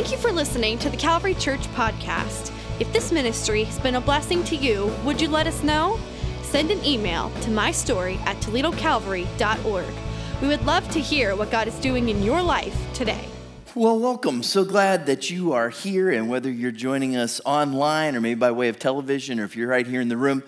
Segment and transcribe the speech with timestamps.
[0.00, 2.50] Thank you for listening to the Calvary Church podcast.
[2.80, 6.00] If this ministry has been a blessing to you, would you let us know?
[6.40, 9.94] Send an email to mystory at toledocalvary.org.
[10.40, 13.28] We would love to hear what God is doing in your life today.
[13.74, 14.42] Well, welcome.
[14.42, 18.52] So glad that you are here, and whether you're joining us online or maybe by
[18.52, 20.42] way of television or if you're right here in the room,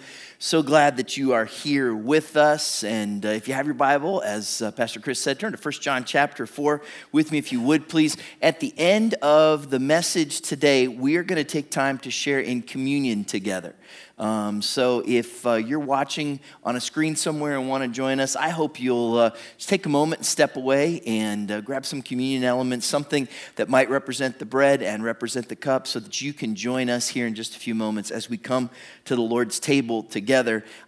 [0.45, 2.83] so glad that you are here with us.
[2.83, 5.73] And uh, if you have your Bible, as uh, Pastor Chris said, turn to 1
[5.75, 6.83] John chapter 4
[7.13, 8.17] with me, if you would, please.
[8.43, 12.41] At the end of the message today, we are going to take time to share
[12.41, 13.77] in communion together.
[14.19, 18.37] Um, so if uh, you're watching on a screen somewhere and want to join us,
[18.37, 22.03] I hope you'll uh, just take a moment and step away and uh, grab some
[22.03, 26.33] communion elements, something that might represent the bread and represent the cup, so that you
[26.33, 28.71] can join us here in just a few moments as we come
[29.05, 30.32] to the Lord's table together.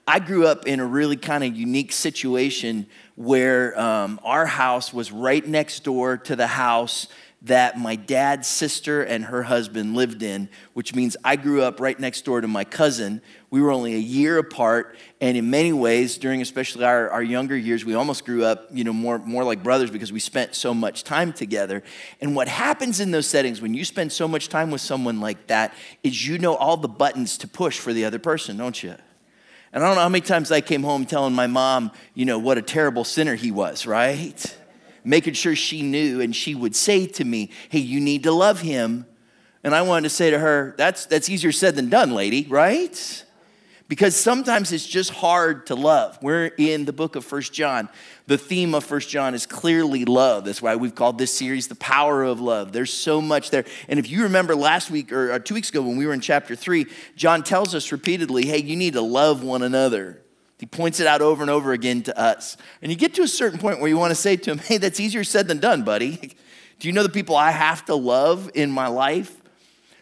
[0.07, 5.13] I grew up in a really kind of unique situation where um, our house was
[5.13, 7.09] right next door to the house
[7.45, 11.99] that my dad's sister and her husband lived in, which means I grew up right
[11.99, 13.21] next door to my cousin.
[13.51, 17.55] We were only a year apart, and in many ways, during especially our, our younger
[17.55, 20.73] years, we almost grew up, you know, more, more like brothers because we spent so
[20.73, 21.83] much time together.
[22.23, 25.49] And what happens in those settings when you spend so much time with someone like
[25.49, 28.95] that is you know all the buttons to push for the other person, don't you?
[29.75, 32.39] And I don't know how many times I came home telling my mom, you know,
[32.39, 34.57] what a terrible sinner he was, right?
[35.05, 38.61] making sure she knew, and she would say to me, Hey, you need to love
[38.61, 39.07] him.
[39.63, 43.25] And I wanted to say to her, That's, that's easier said than done, lady, right?
[43.87, 46.19] Because sometimes it's just hard to love.
[46.23, 47.91] We're in the book of First John.
[48.27, 50.47] The theme of First John is clearly love.
[50.47, 52.73] That's why we've called this series The Power of Love.
[52.73, 53.67] There's so much there.
[53.87, 56.57] And if you remember last week or, two weeks ago when we were in chapter
[56.57, 60.23] three, John tells us repeatedly, hey, you need to love one another.
[60.59, 62.57] He points it out over and over again to us.
[62.81, 64.79] And you get to a certain point where you want to say to him, hey,
[64.79, 66.17] that's easier said than done, buddy.
[66.79, 69.43] Do you know the people I have to love in my life?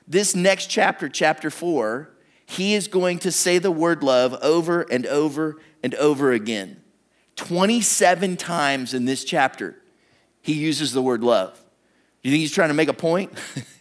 [0.07, 2.12] This next chapter, chapter four,
[2.53, 6.81] he is going to say the word love over and over and over again.
[7.37, 9.77] 27 times in this chapter,
[10.43, 11.55] he uses the word love.
[12.23, 13.33] Do you think he's trying to make a point?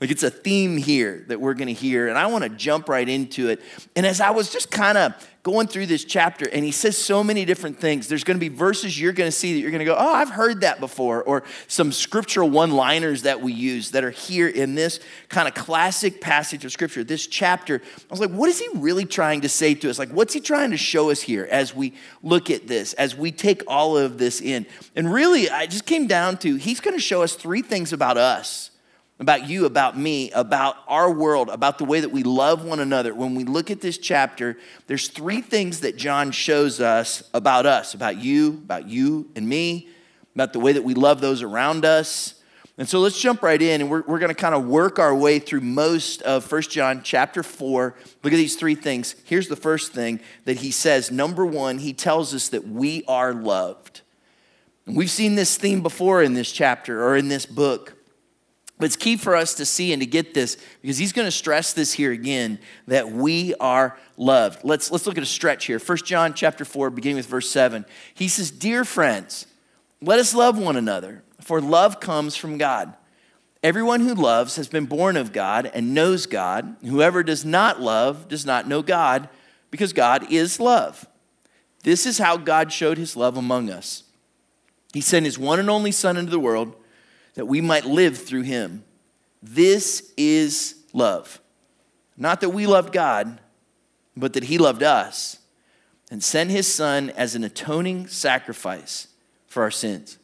[0.00, 2.88] Like it's a theme here that we're going to hear, and I want to jump
[2.88, 3.60] right into it.
[3.96, 5.12] And as I was just kind of
[5.48, 8.54] going through this chapter, and he says so many different things, there's going to be
[8.54, 11.22] verses you're going to see that you're going to go, Oh, I've heard that before,
[11.22, 15.00] or some scriptural one liners that we use that are here in this
[15.30, 17.80] kind of classic passage of scripture, this chapter.
[17.82, 19.98] I was like, What is he really trying to say to us?
[19.98, 23.32] Like, what's he trying to show us here as we look at this, as we
[23.32, 24.66] take all of this in?
[24.94, 28.18] And really, I just came down to he's going to show us three things about
[28.18, 28.67] us
[29.20, 33.14] about you, about me, about our world, about the way that we love one another.
[33.14, 34.56] When we look at this chapter,
[34.86, 39.88] there's three things that John shows us about us, about you, about you and me,
[40.34, 42.34] about the way that we love those around us.
[42.78, 45.12] And so let's jump right in and we're, we're going to kind of work our
[45.12, 47.96] way through most of First John chapter 4.
[48.22, 49.16] Look at these three things.
[49.24, 51.10] Here's the first thing that he says.
[51.10, 54.02] Number one, he tells us that we are loved.
[54.86, 57.97] And we've seen this theme before in this chapter or in this book.
[58.78, 61.32] But it's key for us to see and to get this because he's going to
[61.32, 64.60] stress this here again that we are loved.
[64.62, 65.80] Let's, let's look at a stretch here.
[65.80, 67.84] 1 John chapter 4, beginning with verse 7.
[68.14, 69.46] He says, Dear friends,
[70.00, 72.94] let us love one another, for love comes from God.
[73.64, 76.76] Everyone who loves has been born of God and knows God.
[76.84, 79.28] Whoever does not love does not know God,
[79.72, 81.08] because God is love.
[81.82, 84.04] This is how God showed his love among us.
[84.92, 86.76] He sent his one and only Son into the world
[87.38, 88.82] that we might live through him.
[89.40, 91.40] This is love.
[92.16, 93.40] Not that we loved God,
[94.16, 95.38] but that he loved us
[96.10, 99.06] and sent his son as an atoning sacrifice
[99.46, 100.18] for our sins.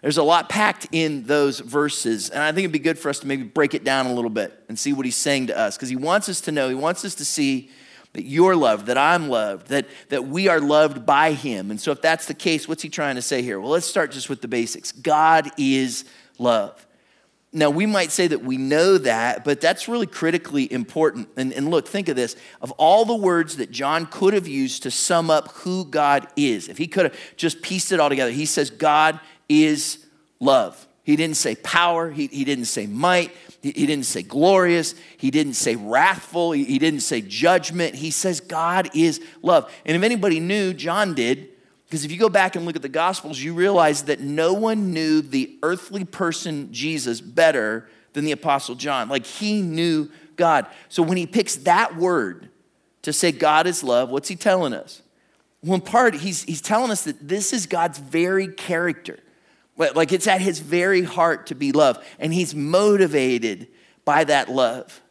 [0.00, 3.18] There's a lot packed in those verses, and I think it'd be good for us
[3.18, 5.76] to maybe break it down a little bit and see what he's saying to us
[5.76, 7.68] because he wants us to know, he wants us to see
[8.16, 11.70] that you're loved, that I'm loved, that, that we are loved by Him.
[11.70, 13.60] And so, if that's the case, what's He trying to say here?
[13.60, 16.04] Well, let's start just with the basics God is
[16.38, 16.86] love.
[17.52, 21.28] Now, we might say that we know that, but that's really critically important.
[21.36, 22.36] And, and look, think of this.
[22.60, 26.68] Of all the words that John could have used to sum up who God is,
[26.68, 30.04] if he could have just pieced it all together, he says, God is
[30.40, 30.86] love.
[31.04, 33.32] He didn't say power, he, he didn't say might,
[33.66, 34.94] he, he didn't say glorious.
[35.16, 36.52] He didn't say wrathful.
[36.52, 37.96] He, he didn't say judgment.
[37.96, 39.72] He says God is love.
[39.84, 41.48] And if anybody knew, John did.
[41.86, 44.92] Because if you go back and look at the Gospels, you realize that no one
[44.92, 49.08] knew the earthly person, Jesus, better than the Apostle John.
[49.08, 50.66] Like he knew God.
[50.88, 52.48] So when he picks that word
[53.02, 55.02] to say God is love, what's he telling us?
[55.62, 59.18] Well, in part, he's, he's telling us that this is God's very character.
[59.76, 63.68] Like it's at his very heart to be loved, and he's motivated
[64.04, 65.02] by that love.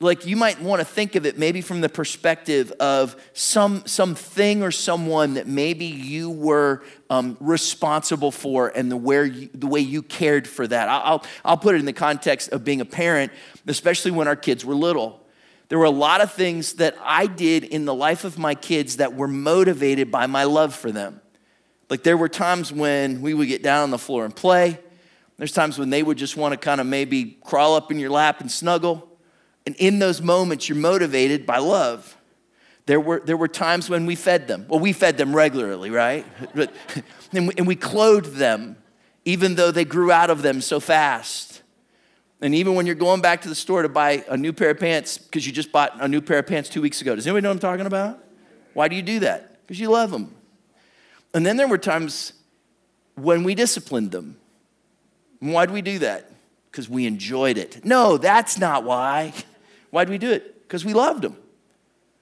[0.00, 4.62] Like you might want to think of it maybe from the perspective of some something
[4.62, 9.80] or someone that maybe you were um, responsible for, and the where you, the way
[9.80, 10.88] you cared for that.
[10.88, 13.32] I'll I'll put it in the context of being a parent,
[13.66, 15.24] especially when our kids were little.
[15.68, 18.96] There were a lot of things that I did in the life of my kids
[18.96, 21.20] that were motivated by my love for them.
[21.90, 24.78] Like there were times when we would get down on the floor and play.
[25.38, 28.10] There's times when they would just want to kind of maybe crawl up in your
[28.10, 29.08] lap and snuggle.
[29.66, 32.16] And in those moments, you're motivated by love.
[32.86, 34.66] There were, there were times when we fed them.
[34.68, 36.26] Well, we fed them regularly, right?
[36.54, 36.72] But,
[37.32, 38.76] and, we, and we clothed them,
[39.24, 41.62] even though they grew out of them so fast.
[42.40, 44.78] And even when you're going back to the store to buy a new pair of
[44.78, 47.42] pants because you just bought a new pair of pants two weeks ago, does anybody
[47.42, 48.24] know what I'm talking about?
[48.74, 49.66] Why do you do that?
[49.66, 50.34] Because you love them.
[51.34, 52.32] And then there were times
[53.14, 54.36] when we disciplined them.
[55.40, 56.30] And why did we do that?
[56.70, 57.84] Because we enjoyed it.
[57.84, 59.32] No, that's not why.
[59.90, 60.68] Why did we do it?
[60.68, 61.34] Because we loved them.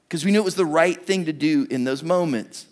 [0.06, 2.68] Because we knew it was the right thing to do in those moments.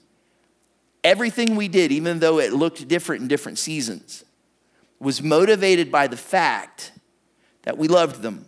[1.03, 4.25] Everything we did, even though it looked different in different seasons,
[5.01, 6.93] was motivated by the fact
[7.63, 8.47] that we loved them.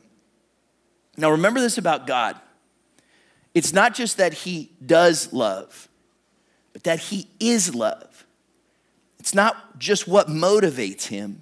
[1.17, 2.37] Now, remember this about God
[3.55, 5.86] it's not just that He does love,
[6.77, 8.27] but that He is love.
[9.19, 11.41] It's not just what motivates Him,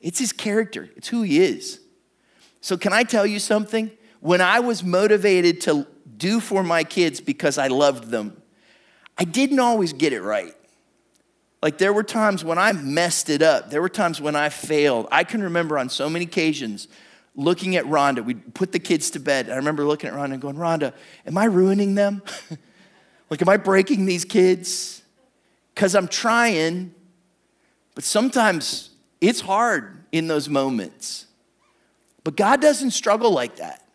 [0.00, 1.80] it's His character, it's who He is.
[2.60, 3.90] So, can I tell you something?
[4.20, 8.40] When I was motivated to do for my kids because I loved them,
[9.18, 10.54] I didn't always get it right.
[11.60, 13.70] Like there were times when I messed it up.
[13.70, 15.08] There were times when I failed.
[15.10, 16.86] I can remember on so many occasions
[17.34, 18.24] looking at Rhonda.
[18.24, 19.50] We'd put the kids to bed.
[19.50, 20.92] I remember looking at Rhonda and going, Rhonda,
[21.26, 22.22] am I ruining them?
[23.30, 25.02] Like, am I breaking these kids?
[25.74, 26.94] Because I'm trying,
[27.94, 28.90] but sometimes
[29.20, 31.26] it's hard in those moments.
[32.22, 33.86] But God doesn't struggle like that.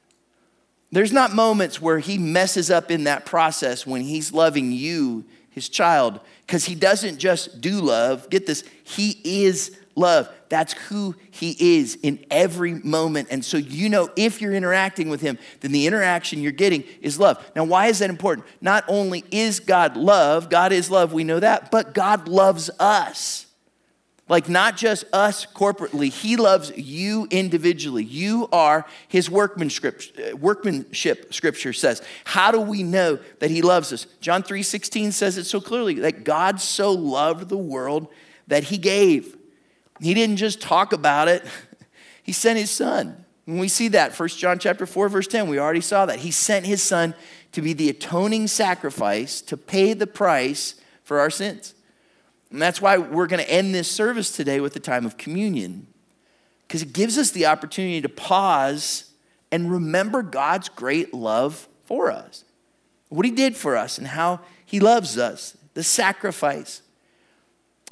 [0.92, 5.70] There's not moments where He messes up in that process when He's loving you, His
[5.70, 8.30] child, because He doesn't just do love.
[8.30, 10.30] Get this, He is love.
[10.50, 13.28] That's who he is in every moment.
[13.32, 17.20] And so you know if you're interacting with him, then the interaction you're getting is
[17.20, 17.44] love.
[17.56, 18.48] Now, why is that important?
[18.62, 23.46] Not only is God love, God is love, we know that, but God loves us.
[24.30, 28.04] Like, not just us corporately, He loves you individually.
[28.04, 32.04] You are His workmanship, uh, workmanship, Scripture says.
[32.26, 34.06] How do we know that He loves us?
[34.22, 38.08] John 3 16 says it so clearly that God so loved the world
[38.48, 39.36] that He gave.
[40.02, 41.46] He didn't just talk about it,
[42.24, 43.26] he sent his son.
[43.46, 46.20] And we see that, 1 John chapter 4, verse 10, we already saw that.
[46.20, 47.16] He sent his son
[47.52, 51.74] to be the atoning sacrifice, to pay the price for our sins.
[52.52, 55.88] And that's why we're going to end this service today with the time of communion,
[56.68, 59.12] because it gives us the opportunity to pause
[59.52, 62.44] and remember God's great love for us,
[63.08, 66.84] what he did for us, and how he loves us, the sacrifice.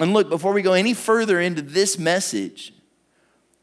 [0.00, 2.72] And look, before we go any further into this message,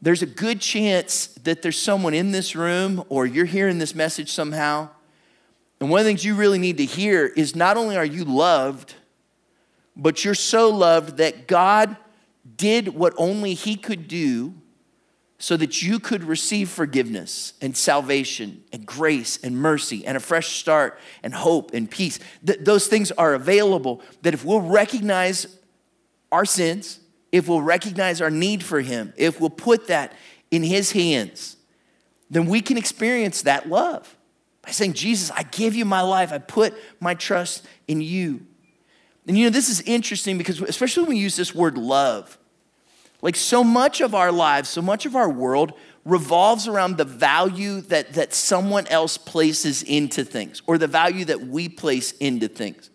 [0.02, 4.30] there's a good chance that there's someone in this room or you're hearing this message
[4.30, 4.90] somehow.
[5.80, 8.24] And one of the things you really need to hear is not only are you
[8.24, 8.94] loved,
[9.96, 11.96] but you're so loved that God
[12.56, 14.54] did what only He could do
[15.38, 20.58] so that you could receive forgiveness and salvation and grace and mercy and a fresh
[20.58, 22.18] start and hope and peace.
[22.46, 25.55] Th- those things are available that if we'll recognize
[26.36, 27.00] our sins,
[27.32, 30.12] if we'll recognize our need for Him, if we'll put that
[30.50, 31.56] in His hands,
[32.28, 34.14] then we can experience that love
[34.60, 36.32] by saying, Jesus, I give you my life.
[36.32, 38.46] I put my trust in you.
[39.26, 42.36] And you know, this is interesting because, especially when we use this word love,
[43.22, 45.72] like so much of our lives, so much of our world
[46.04, 51.40] revolves around the value that, that someone else places into things or the value that
[51.40, 52.90] we place into things.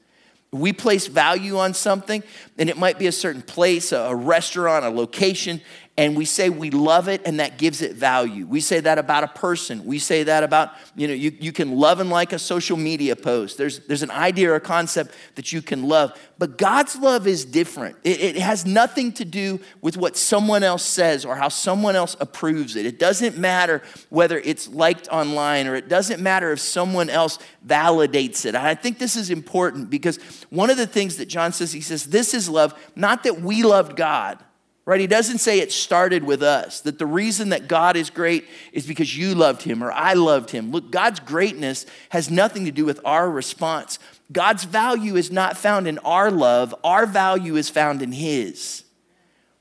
[0.51, 2.23] We place value on something,
[2.57, 5.61] and it might be a certain place, a restaurant, a location,
[6.01, 8.47] and we say we love it and that gives it value.
[8.47, 9.85] We say that about a person.
[9.85, 13.15] We say that about, you know, you, you can love and like a social media
[13.15, 13.59] post.
[13.59, 16.19] There's, there's an idea or a concept that you can love.
[16.39, 17.97] But God's love is different.
[18.03, 22.17] It, it has nothing to do with what someone else says or how someone else
[22.19, 22.87] approves it.
[22.87, 28.43] It doesn't matter whether it's liked online or it doesn't matter if someone else validates
[28.43, 28.55] it.
[28.55, 30.17] And I think this is important because
[30.49, 33.61] one of the things that John says, he says, this is love, not that we
[33.61, 34.43] loved God
[34.91, 34.99] Right?
[34.99, 38.85] He doesn't say it started with us, that the reason that God is great is
[38.85, 40.69] because you loved him or I loved him.
[40.71, 43.99] Look, God's greatness has nothing to do with our response.
[44.33, 48.83] God's value is not found in our love, our value is found in his.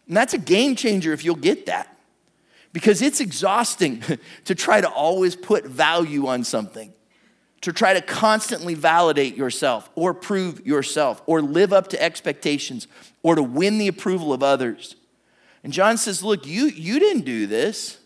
[0.09, 1.97] And that's a game changer if you'll get that.
[2.73, 4.03] Because it's exhausting
[4.47, 6.93] to try to always put value on something,
[7.61, 12.89] to try to constantly validate yourself or prove yourself or live up to expectations
[13.23, 14.97] or to win the approval of others.
[15.62, 17.99] And John says, Look, you, you didn't do this.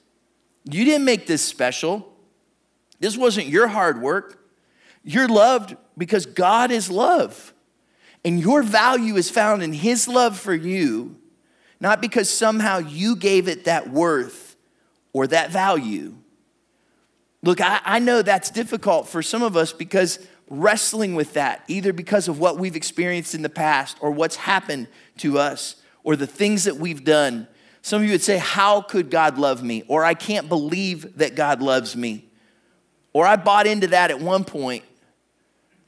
[0.64, 2.12] You didn't make this special.
[3.00, 4.40] This wasn't your hard work.
[5.02, 7.52] You're loved because God is love.
[8.24, 11.16] And your value is found in His love for you,
[11.80, 14.56] not because somehow you gave it that worth
[15.12, 16.14] or that value.
[17.42, 20.18] Look, I, I know that's difficult for some of us because
[20.48, 24.88] wrestling with that, either because of what we've experienced in the past or what's happened
[25.18, 27.48] to us or the things that we've done.
[27.82, 29.82] Some of you would say, How could God love me?
[29.88, 32.26] Or I can't believe that God loves me.
[33.12, 34.84] Or I bought into that at one point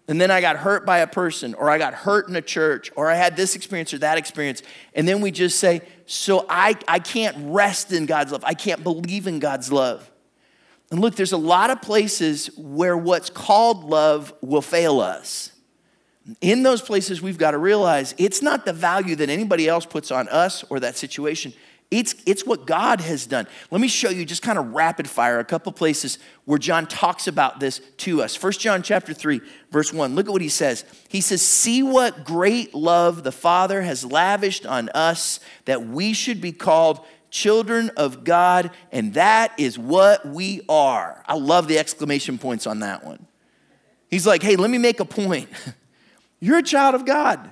[0.09, 2.93] and then I got hurt by a person, or I got hurt in a church,
[2.95, 4.63] or I had this experience or that experience.
[4.95, 8.45] And then we just say, So I, I can't rest in God's love.
[8.45, 10.11] I can't believe in God's love.
[10.93, 15.51] And look, there's a lot of places where what's called love will fail us.
[16.41, 20.11] In those places, we've got to realize it's not the value that anybody else puts
[20.11, 21.53] on us or that situation.
[21.89, 23.47] It's, it's what God has done.
[23.71, 27.29] Let me show you just kind of rapid fire a couple places where John talks
[27.29, 28.35] about this to us.
[28.35, 29.41] First John chapter 3,
[29.71, 30.17] verse 1.
[30.17, 30.85] Look at what he says.
[31.09, 36.41] He says, See what great love the Father has lavished on us that we should
[36.41, 41.23] be called children of God, and that is what we are.
[41.29, 43.25] I love the exclamation points on that one.
[44.11, 45.49] He's like, Hey, let me make a point.
[46.41, 47.51] You're a child of God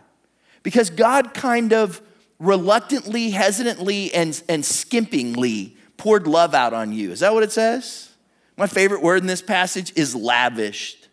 [0.63, 2.03] because God kind of
[2.39, 7.13] reluctantly, hesitantly, and, and skimpingly poured love out on you.
[7.13, 8.11] Is that what it says?
[8.57, 11.09] My favorite word in this passage is lavished.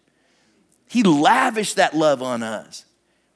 [0.88, 2.86] He lavished that love on us.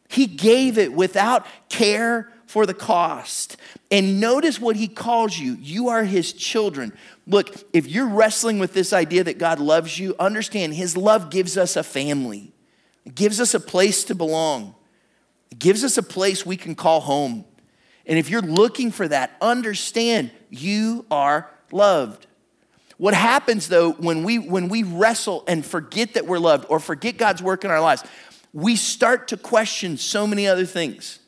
[0.09, 3.57] He gave it without care for the cost.
[3.89, 5.57] And notice what he calls you.
[5.59, 6.93] You are his children.
[7.27, 11.57] Look, if you're wrestling with this idea that God loves you, understand his love gives
[11.57, 12.51] us a family,
[13.05, 14.75] it gives us a place to belong,
[15.51, 17.45] it gives us a place we can call home.
[18.07, 22.27] And if you're looking for that, understand you are loved.
[22.97, 27.17] What happens though when we when we wrestle and forget that we're loved or forget
[27.17, 28.03] God's work in our lives,
[28.53, 31.19] we start to question so many other things.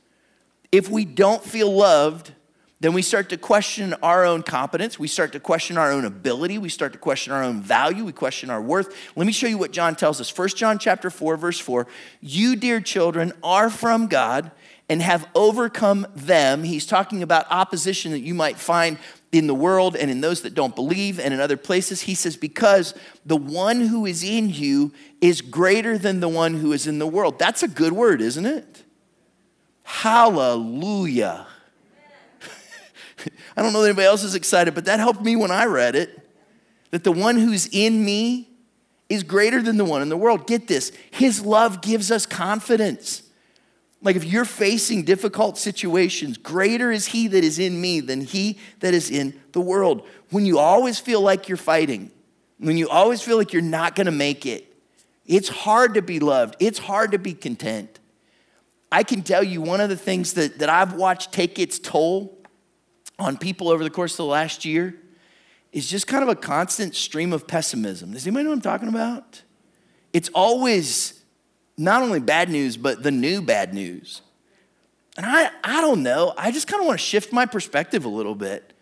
[0.72, 2.31] If we don't feel loved,
[2.79, 5.00] then we start to question our own competence.
[5.00, 6.60] We start to question our own ability.
[6.60, 8.05] We start to question our own value.
[8.05, 8.96] We question our worth.
[9.15, 10.36] Let me show you what John tells us.
[10.36, 11.88] 1 John chapter 4, verse 4.
[12.22, 14.51] You, dear children, are from God
[14.89, 16.63] and have overcome them.
[16.63, 19.00] He's talking about opposition that you might find
[19.31, 22.01] in the world and in those that don't believe and in other places.
[22.01, 22.93] He says, Because
[23.25, 27.07] the one who is in you is greater than the one who is in the
[27.07, 27.39] world.
[27.39, 28.84] That's a good word, isn't it?
[29.81, 31.48] Hallelujah.
[33.57, 35.96] I don't know that anybody else is excited, but that helped me when I read
[35.96, 36.19] it.
[36.91, 38.50] That the one who's in me
[39.10, 40.48] is greater than the one in the world.
[40.48, 43.24] Get this, his love gives us confidence.
[44.01, 48.60] Like if you're facing difficult situations, greater is he that is in me than he
[48.79, 50.05] that is in the world.
[50.29, 52.12] When you always feel like you're fighting,
[52.60, 54.74] when you always feel like you're not gonna make it,
[55.25, 58.00] it's hard to be loved, it's hard to be content.
[58.91, 62.37] I can tell you one of the things that, that I've watched take its toll
[63.19, 64.95] on people over the course of the last year
[65.71, 68.12] is just kind of a constant stream of pessimism.
[68.12, 69.41] Does anybody know what I'm talking about?
[70.13, 71.21] It's always
[71.77, 74.21] not only bad news, but the new bad news.
[75.17, 78.09] And I, I don't know, I just kind of want to shift my perspective a
[78.09, 78.74] little bit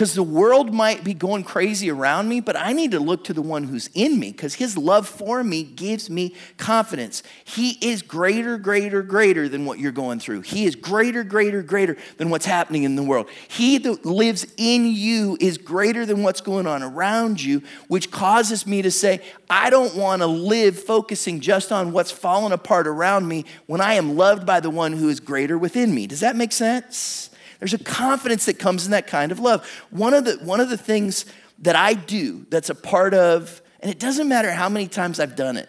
[0.00, 3.34] because the world might be going crazy around me, but I need to look to
[3.34, 7.22] the one who's in me because his love for me gives me confidence.
[7.44, 10.40] He is greater, greater, greater than what you're going through.
[10.40, 13.28] He is greater, greater, greater than what's happening in the world.
[13.48, 18.66] He that lives in you is greater than what's going on around you, which causes
[18.66, 23.28] me to say, I don't want to live focusing just on what's fallen apart around
[23.28, 26.06] me when I am loved by the one who is greater within me.
[26.06, 27.29] Does that make sense?
[27.60, 29.68] There's a confidence that comes in that kind of love.
[29.90, 31.26] One of the, one of the things
[31.60, 35.36] that I do that's a part of, and it doesn't matter how many times I've
[35.36, 35.68] done it,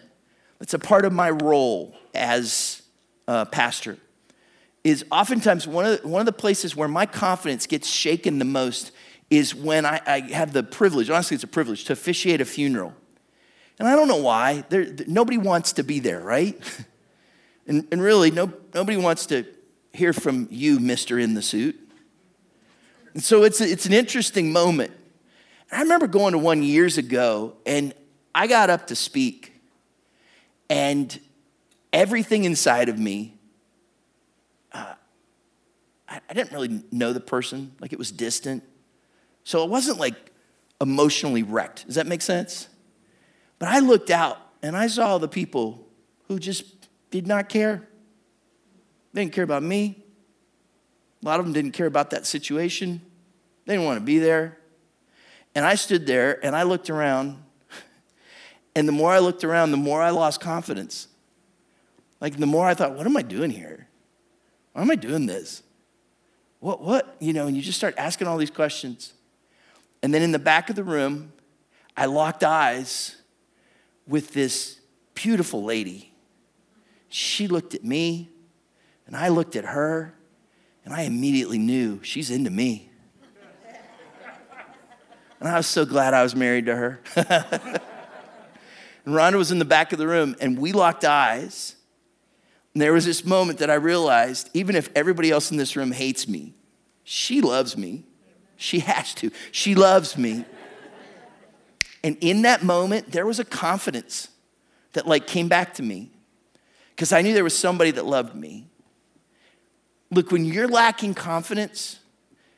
[0.60, 2.82] it's a part of my role as
[3.28, 3.98] a pastor,
[4.84, 8.44] is oftentimes one of the, one of the places where my confidence gets shaken the
[8.44, 8.90] most
[9.28, 12.94] is when I, I have the privilege, honestly, it's a privilege, to officiate a funeral.
[13.78, 14.64] And I don't know why.
[14.68, 16.58] There, nobody wants to be there, right?
[17.66, 19.46] and, and really, no, nobody wants to
[19.92, 21.22] hear from you, Mr.
[21.22, 21.78] in the suit.
[23.14, 24.92] And so it's, it's an interesting moment.
[25.70, 27.94] I remember going to one years ago, and
[28.34, 29.52] I got up to speak,
[30.68, 31.18] and
[31.92, 33.34] everything inside of me,
[34.72, 34.94] uh,
[36.08, 38.62] I, I didn't really know the person, like it was distant.
[39.44, 40.14] So it wasn't like
[40.80, 41.86] emotionally wrecked.
[41.86, 42.68] Does that make sense?
[43.58, 45.86] But I looked out and I saw the people
[46.28, 47.88] who just did not care.
[49.12, 50.02] They didn't care about me.
[51.22, 53.00] A lot of them didn't care about that situation.
[53.66, 54.58] They didn't want to be there.
[55.54, 57.42] And I stood there and I looked around.
[58.74, 61.06] And the more I looked around, the more I lost confidence.
[62.22, 63.86] Like the more I thought, what am I doing here?
[64.72, 65.62] Why am I doing this?
[66.60, 67.16] What, what?
[67.20, 69.12] You know, and you just start asking all these questions.
[70.02, 71.34] And then in the back of the room,
[71.96, 73.16] I locked eyes
[74.06, 74.80] with this
[75.14, 76.12] beautiful lady.
[77.08, 78.30] She looked at me,
[79.12, 80.14] and I looked at her,
[80.86, 82.90] and I immediately knew she's into me.
[85.38, 87.00] And I was so glad I was married to her.
[87.16, 91.76] and Rhonda was in the back of the room, and we locked eyes.
[92.72, 95.92] And there was this moment that I realized even if everybody else in this room
[95.92, 96.54] hates me,
[97.04, 98.04] she loves me.
[98.56, 99.30] She has to.
[99.50, 100.46] She loves me.
[102.02, 104.28] And in that moment, there was a confidence
[104.94, 106.12] that like came back to me
[106.96, 108.68] because I knew there was somebody that loved me.
[110.12, 111.98] Look, when you're lacking confidence,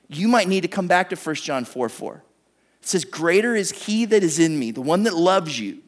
[0.09, 2.25] you might need to come back to 1 John 4 4.
[2.83, 5.79] It says, Greater is he that is in me, the one that loves you,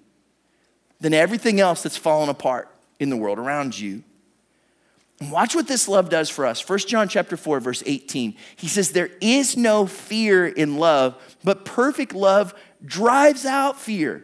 [1.00, 2.70] than everything else that's fallen apart
[3.00, 4.04] in the world around you.
[5.18, 6.66] And watch what this love does for us.
[6.66, 8.37] 1 John chapter 4 verse 18.
[8.54, 12.54] He says there is no fear in love, but perfect love
[12.85, 14.23] drives out fear.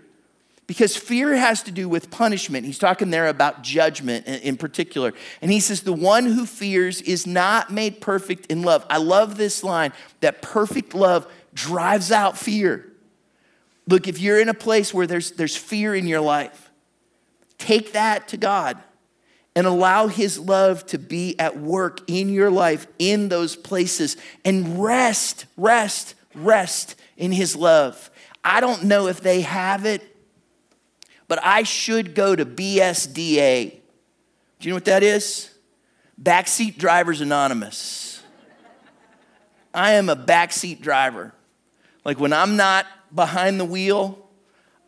[0.66, 2.64] Because fear has to do with punishment.
[2.64, 5.12] He's talking there about judgment in particular.
[5.40, 8.87] And he says, The one who fears is not made perfect in love.
[8.88, 12.92] I love this line that perfect love drives out fear.
[13.88, 16.71] Look, if you're in a place where there's, there's fear in your life,
[17.59, 18.78] take that to God
[19.54, 24.83] and allow His love to be at work in your life in those places and
[24.83, 28.11] rest, rest, rest in His love.
[28.45, 30.12] I don't know if they have it,
[31.33, 33.71] but I should go to BSDA.
[33.71, 35.49] Do you know what that is?
[36.23, 38.23] Backseat Drivers Anonymous.
[39.73, 41.33] I am a backseat driver.
[42.05, 44.29] Like when I'm not behind the wheel,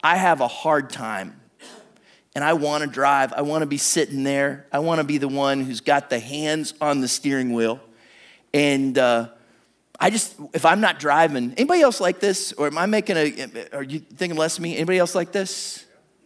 [0.02, 1.40] I have a hard time
[2.35, 3.33] and I want to drive.
[3.33, 4.66] I want to be sitting there.
[4.70, 7.80] I want to be the one who's got the hands on the steering wheel.
[8.52, 9.30] And uh,
[9.98, 12.52] I just, if I'm not driving, anybody else like this?
[12.52, 14.76] Or am I making a, are you thinking less of me?
[14.76, 15.84] Anybody else like this?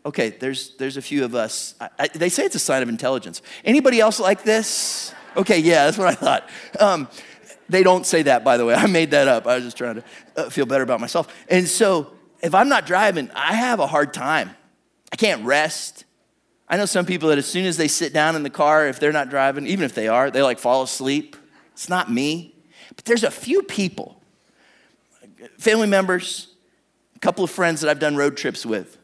[0.09, 1.75] Okay, there's, there's a few of us.
[1.79, 3.43] I, I, they say it's a sign of intelligence.
[3.63, 5.13] Anybody else like this?
[5.37, 6.49] Okay, yeah, that's what I thought.
[6.81, 7.09] Um,
[7.69, 8.75] they don't say that, by the way.
[8.87, 9.47] I made that up.
[9.47, 11.29] I was just trying to uh, feel better about myself.
[11.51, 14.57] And so, if I'm not driving, I have a hard time
[15.13, 16.07] I can't rest.
[16.69, 19.01] I know some people that as soon as they sit down in the car, if
[19.01, 21.37] they're not driving, even if they are, they like fall asleep.
[21.73, 22.55] It's not me.
[22.97, 24.23] But there's a few people,
[25.59, 26.55] family members,
[27.17, 28.98] a couple of friends that I've done road trips with,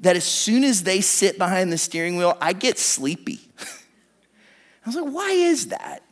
[0.00, 3.40] that as soon as they sit behind the steering wheel, I get sleepy.
[3.60, 6.02] I was like, why is that?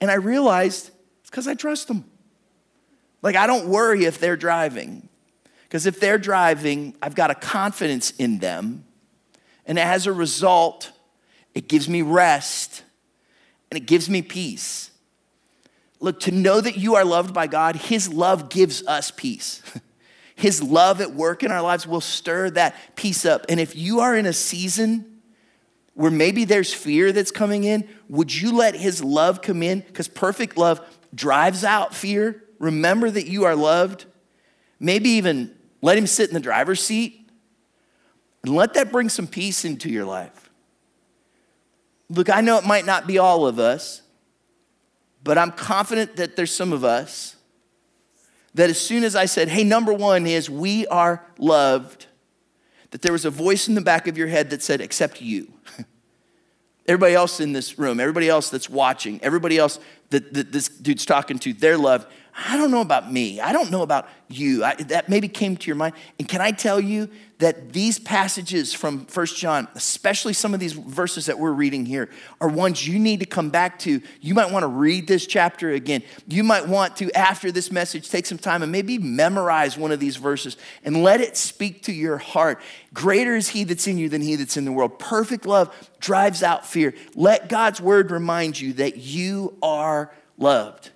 [0.00, 2.04] And I realized it's because I trust them.
[3.22, 5.08] Like, I don't worry if they're driving.
[5.62, 8.84] Because if they're driving, I've got a confidence in them.
[9.64, 10.92] And as a result,
[11.54, 12.84] it gives me rest
[13.70, 14.90] and it gives me peace.
[15.98, 19.62] Look, to know that you are loved by God, His love gives us peace.
[20.36, 23.46] His love at work in our lives will stir that peace up.
[23.48, 25.20] And if you are in a season
[25.94, 29.80] where maybe there's fear that's coming in, would you let His love come in?
[29.80, 30.80] Because perfect love
[31.14, 32.44] drives out fear.
[32.58, 34.04] Remember that you are loved.
[34.78, 37.30] Maybe even let him sit in the driver's seat
[38.42, 40.50] and let that bring some peace into your life.
[42.10, 44.02] Look, I know it might not be all of us,
[45.24, 47.35] but I'm confident that there's some of us
[48.56, 52.06] that as soon as I said, hey, number one is we are loved,
[52.90, 55.52] that there was a voice in the back of your head that said, except you.
[56.88, 61.04] everybody else in this room, everybody else that's watching, everybody else that, that this dude's
[61.04, 62.08] talking to, they're loved.
[62.48, 63.40] I don't know about me.
[63.40, 64.64] I don't know about you.
[64.64, 65.94] I, that maybe came to your mind.
[66.18, 70.72] And can I tell you that these passages from First John, especially some of these
[70.72, 72.08] verses that we're reading here,
[72.40, 74.00] are ones you need to come back to.
[74.22, 76.02] You might want to read this chapter again.
[76.26, 80.00] You might want to, after this message, take some time and maybe memorize one of
[80.00, 82.60] these verses and let it speak to your heart.
[82.94, 84.98] Greater is he that's in you than he that's in the world.
[84.98, 86.94] Perfect love drives out fear.
[87.14, 90.90] Let God's word remind you that you are loved.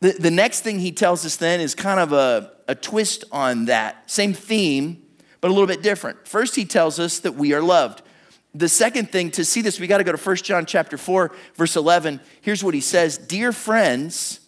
[0.00, 3.64] The, the next thing he tells us then is kind of a, a twist on
[3.64, 4.08] that.
[4.08, 5.02] Same theme,
[5.40, 6.26] but a little bit different.
[6.26, 8.02] First, he tells us that we are loved.
[8.54, 11.32] the second thing to see this, we got to go to 1 John chapter 4,
[11.54, 12.20] verse 11.
[12.40, 14.40] Here's what he says Dear friends,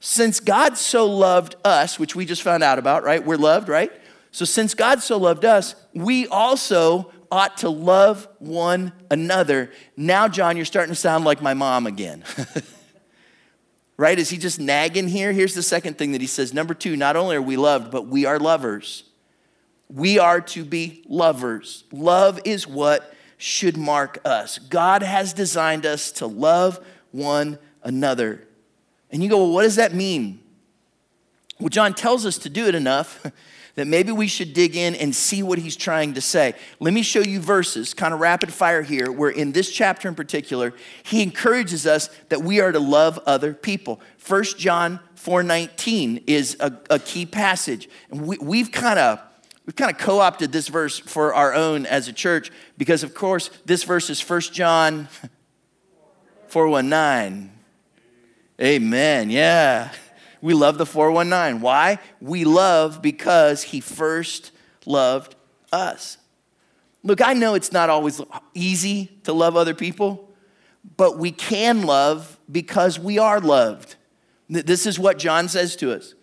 [0.00, 3.24] since God so loved us, which we just found out about, right?
[3.24, 3.92] We're loved, right?
[4.32, 9.70] So since God so loved us, we also ought to love one another.
[9.96, 12.24] Now, John, you're starting to sound like my mom again.
[13.96, 14.18] right?
[14.18, 15.32] Is he just nagging here?
[15.32, 16.52] Here's the second thing that he says.
[16.52, 19.04] Number two, not only are we loved, but we are lovers.
[19.88, 21.84] We are to be lovers.
[21.92, 24.58] Love is what should mark us.
[24.58, 28.46] God has designed us to love one another.
[29.10, 30.40] And you go, well, what does that mean?
[31.60, 33.24] Well, John tells us to do it enough
[33.74, 36.54] that maybe we should dig in and see what he's trying to say.
[36.80, 40.14] Let me show you verses, kind of rapid fire here, where in this chapter in
[40.14, 44.00] particular, he encourages us that we are to love other people.
[44.26, 47.88] 1 John 4:19 is a, a key passage.
[48.10, 49.20] And we, we've kind of
[49.66, 53.14] We've kind of co opted this verse for our own as a church because, of
[53.14, 55.08] course, this verse is 1 John
[56.48, 57.50] 419.
[58.60, 59.30] Amen.
[59.30, 59.92] Yeah.
[60.40, 61.62] We love the 419.
[61.62, 61.98] Why?
[62.20, 64.52] We love because he first
[64.84, 65.34] loved
[65.72, 66.18] us.
[67.02, 68.20] Look, I know it's not always
[68.54, 70.30] easy to love other people,
[70.96, 73.96] but we can love because we are loved.
[74.48, 76.14] This is what John says to us.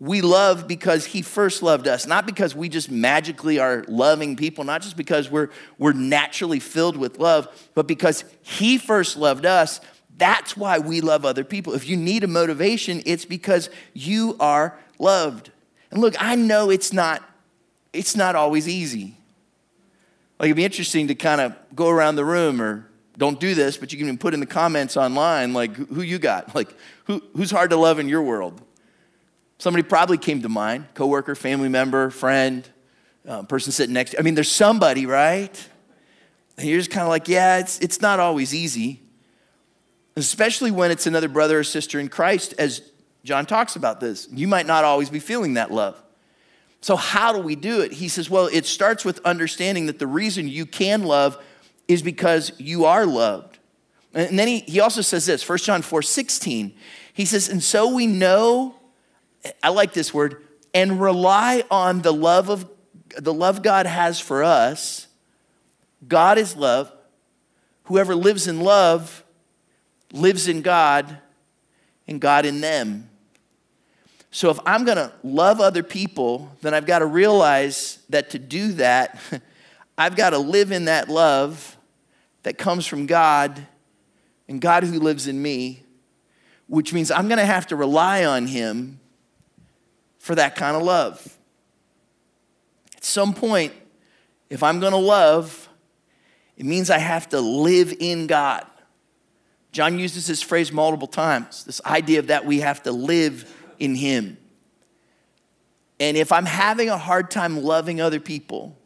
[0.00, 4.62] We love because he first loved us, not because we just magically are loving people,
[4.62, 9.80] not just because we're, we're naturally filled with love, but because he first loved us.
[10.16, 11.74] That's why we love other people.
[11.74, 15.50] If you need a motivation, it's because you are loved.
[15.90, 17.22] And look, I know it's not,
[17.92, 19.16] it's not always easy.
[20.38, 23.76] Like it'd be interesting to kind of go around the room or don't do this,
[23.76, 26.72] but you can even put in the comments online, like who you got, like
[27.04, 28.62] who, who's hard to love in your world.
[29.58, 32.68] Somebody probably came to mind coworker, family member, friend,
[33.26, 34.20] uh, person sitting next to you.
[34.20, 35.68] I mean, there's somebody, right?
[36.56, 39.02] And you're just kind of like, yeah, it's, it's not always easy,
[40.16, 42.82] especially when it's another brother or sister in Christ, as
[43.24, 44.28] John talks about this.
[44.30, 46.00] You might not always be feeling that love.
[46.80, 47.92] So, how do we do it?
[47.92, 51.42] He says, well, it starts with understanding that the reason you can love
[51.88, 53.58] is because you are loved.
[54.14, 56.74] And then he, he also says this, 1 John 4 16.
[57.12, 58.77] He says, and so we know
[59.62, 60.42] I like this word,
[60.74, 62.68] and rely on the love of
[63.16, 65.06] the love God has for us.
[66.06, 66.92] God is love.
[67.84, 69.24] Whoever lives in love
[70.12, 71.18] lives in God
[72.06, 73.08] and God in them.
[74.30, 78.38] So if I'm going to love other people, then I've got to realize that to
[78.38, 79.18] do that,
[79.98, 81.76] I've got to live in that love
[82.42, 83.66] that comes from God
[84.48, 85.82] and God who lives in me,
[86.66, 88.97] which means I'm going to have to rely on Him
[90.28, 91.38] for that kind of love.
[92.98, 93.72] At some point,
[94.50, 95.70] if I'm going to love,
[96.58, 98.66] it means I have to live in God.
[99.72, 103.94] John uses this phrase multiple times this idea of that we have to live in
[103.94, 104.36] Him.
[105.98, 108.76] And if I'm having a hard time loving other people,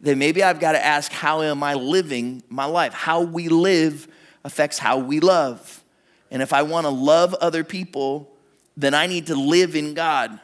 [0.00, 2.92] then maybe I've got to ask, how am I living my life?
[2.94, 4.08] How we live
[4.42, 5.84] affects how we love.
[6.32, 8.31] And if I want to love other people,
[8.76, 10.38] then I need to live in God.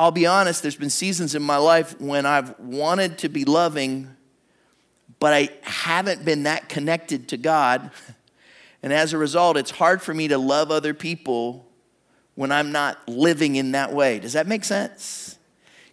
[0.00, 4.08] I'll be honest, there's been seasons in my life when I've wanted to be loving,
[5.18, 7.90] but I haven't been that connected to God.
[8.80, 11.66] And as a result, it's hard for me to love other people
[12.36, 14.20] when I'm not living in that way.
[14.20, 15.36] Does that make sense?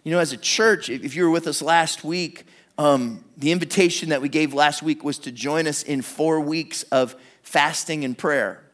[0.04, 2.44] You know, as a church, if you were with us last week,
[2.78, 6.84] um, the invitation that we gave last week was to join us in four weeks
[6.84, 8.65] of fasting and prayer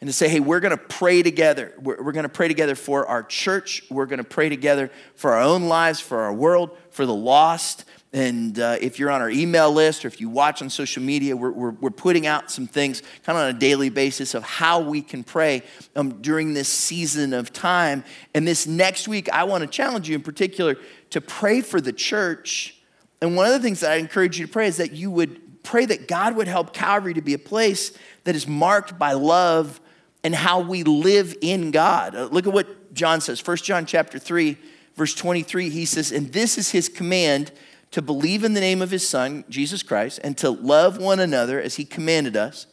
[0.00, 1.72] and to say, hey, we're going to pray together.
[1.80, 3.82] We're, we're going to pray together for our church.
[3.90, 7.84] We're going to pray together for our own lives, for our world, for the lost.
[8.12, 11.36] And uh, if you're on our email list or if you watch on social media,
[11.36, 14.78] we're, we're, we're putting out some things kind of on a daily basis of how
[14.78, 15.62] we can pray
[15.96, 18.04] um, during this season of time.
[18.32, 20.76] And this next week, I want to challenge you in particular
[21.10, 22.78] to pray for the church.
[23.20, 25.62] And one of the things that I encourage you to pray is that you would
[25.64, 29.80] pray that God would help Calvary to be a place that is marked by love
[30.24, 32.16] and how we live in God.
[32.16, 33.46] Uh, look at what John says.
[33.46, 34.56] 1 John chapter 3,
[34.96, 37.52] verse 23, he says, "And this is his command
[37.90, 41.60] to believe in the name of his son, Jesus Christ, and to love one another
[41.60, 42.66] as he commanded us.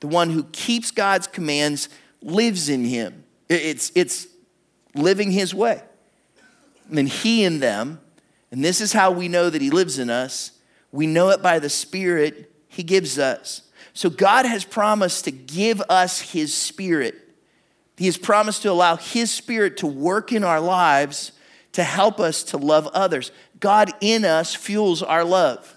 [0.00, 1.88] The one who keeps God's commands
[2.20, 4.26] lives in him." It's it's
[4.94, 5.82] living his way.
[6.88, 8.00] And then he in them,
[8.50, 10.52] and this is how we know that he lives in us.
[10.92, 13.62] We know it by the spirit he gives us.
[13.92, 17.14] So God has promised to give us His Spirit.
[17.96, 21.32] He has promised to allow His Spirit to work in our lives
[21.72, 23.30] to help us to love others.
[23.60, 25.74] God in us fuels our love.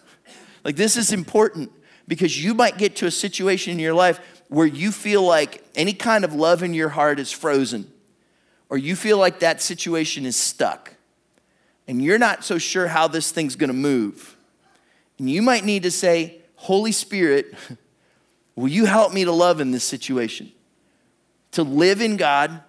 [0.64, 1.72] Like, this is important
[2.08, 4.20] because you might get to a situation in your life
[4.50, 7.92] where you feel like any kind of love in your heart is frozen,
[8.70, 10.96] or you feel like that situation is stuck,
[11.88, 14.36] and you're not so sure how this thing's gonna move.
[15.18, 17.54] And you might need to say, Holy Spirit,
[18.60, 20.52] will you help me to love in this situation?
[21.52, 22.62] To live in God,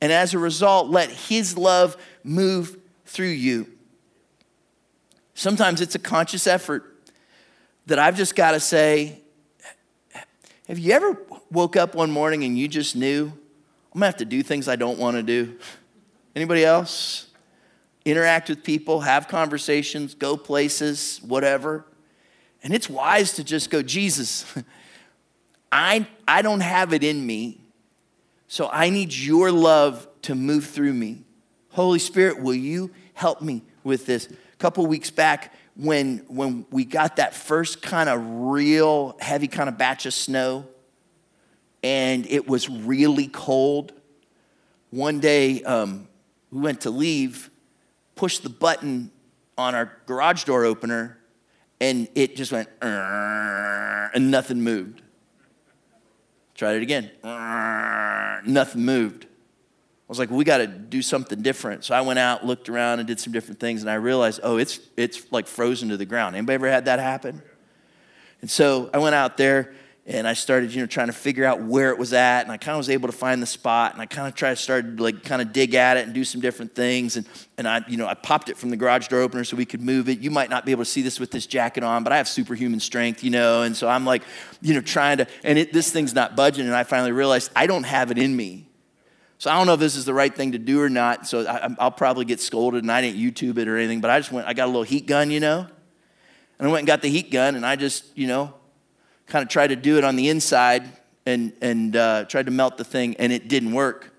[0.00, 3.66] and as a result, let His love move through you.
[5.34, 6.84] Sometimes it's a conscious effort
[7.86, 9.18] that I've just got to say,
[10.68, 11.18] have you ever
[11.50, 13.26] woke up one morning and you just knew
[13.92, 15.58] I'm gonna have to do things I don't want to do?
[16.36, 17.28] Anybody else?
[18.06, 21.84] Interact with people, have conversations, go places, whatever.
[22.62, 24.46] And it's wise to just go, Jesus,
[25.76, 27.58] I, I don't have it in me,
[28.46, 31.24] so I need your love to move through me.
[31.70, 34.28] Holy Spirit, will you help me with this?
[34.28, 39.68] A couple weeks back, when, when we got that first kind of real heavy kind
[39.68, 40.64] of batch of snow
[41.82, 43.92] and it was really cold,
[44.90, 46.06] one day um,
[46.52, 47.50] we went to leave,
[48.14, 49.10] pushed the button
[49.58, 51.18] on our garage door opener,
[51.80, 55.02] and it just went, and nothing moved.
[56.54, 57.10] Tried it again,
[58.46, 59.24] nothing moved.
[59.24, 61.84] I was like, we got to do something different.
[61.84, 64.58] So I went out, looked around, and did some different things, and I realized, oh,
[64.58, 66.36] it's it's like frozen to the ground.
[66.36, 67.42] Anybody ever had that happen?
[68.40, 69.74] And so I went out there
[70.06, 72.56] and I started, you know, trying to figure out where it was at, and I
[72.58, 74.96] kind of was able to find the spot, and I kind of tried to start
[75.00, 77.96] like kind of dig at it and do some different things, and and I, you
[77.96, 80.18] know, I popped it from the garage door opener so we could move it.
[80.18, 82.28] You might not be able to see this with this jacket on, but I have
[82.28, 84.22] superhuman strength, you know, and so I'm like,
[84.60, 87.66] you know, trying to, and it, this thing's not budging, and I finally realized I
[87.66, 88.68] don't have it in me
[89.38, 91.26] so I don't know if this is the right thing to do or not.
[91.26, 94.00] So I, will probably get scolded, and I didn't YouTube it or anything.
[94.00, 94.46] But I just went.
[94.46, 95.66] I got a little heat gun, you know,
[96.58, 98.54] and I went and got the heat gun, and I just, you know,
[99.26, 100.88] kind of tried to do it on the inside
[101.26, 104.12] and and uh, tried to melt the thing, and it didn't work.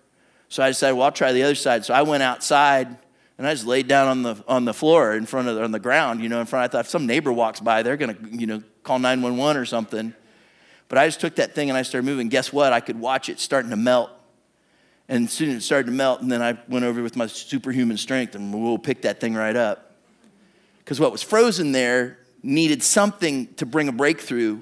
[0.49, 1.85] So I decided, well, I'll try the other side.
[1.85, 2.97] So I went outside
[3.37, 5.79] and I just laid down on the on the floor in front of on the
[5.79, 6.63] ground, you know, in front.
[6.63, 10.13] I thought if some neighbor walks by, they're gonna, you know, call 911 or something.
[10.87, 12.29] But I just took that thing and I started moving.
[12.29, 12.71] Guess what?
[12.71, 14.11] I could watch it starting to melt.
[15.07, 18.33] And soon it started to melt, and then I went over with my superhuman strength
[18.33, 19.95] and we'll pick that thing right up.
[20.79, 24.61] Because what was frozen there needed something to bring a breakthrough,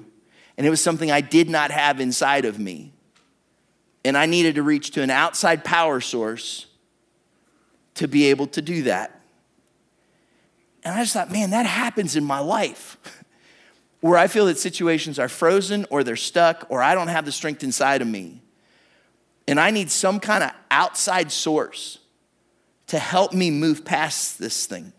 [0.56, 2.92] and it was something I did not have inside of me.
[4.04, 6.66] And I needed to reach to an outside power source
[7.94, 9.20] to be able to do that.
[10.84, 12.98] And I just thought, man, that happens in my life.
[14.00, 17.32] Where I feel that situations are frozen or they're stuck or I don't have the
[17.32, 18.42] strength inside of me
[19.46, 21.98] and I need some kind of outside source
[22.86, 24.92] to help me move past this thing.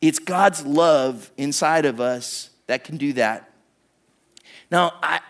[0.00, 3.50] It's God's love inside of us that can do that.
[4.74, 5.20] Now, I,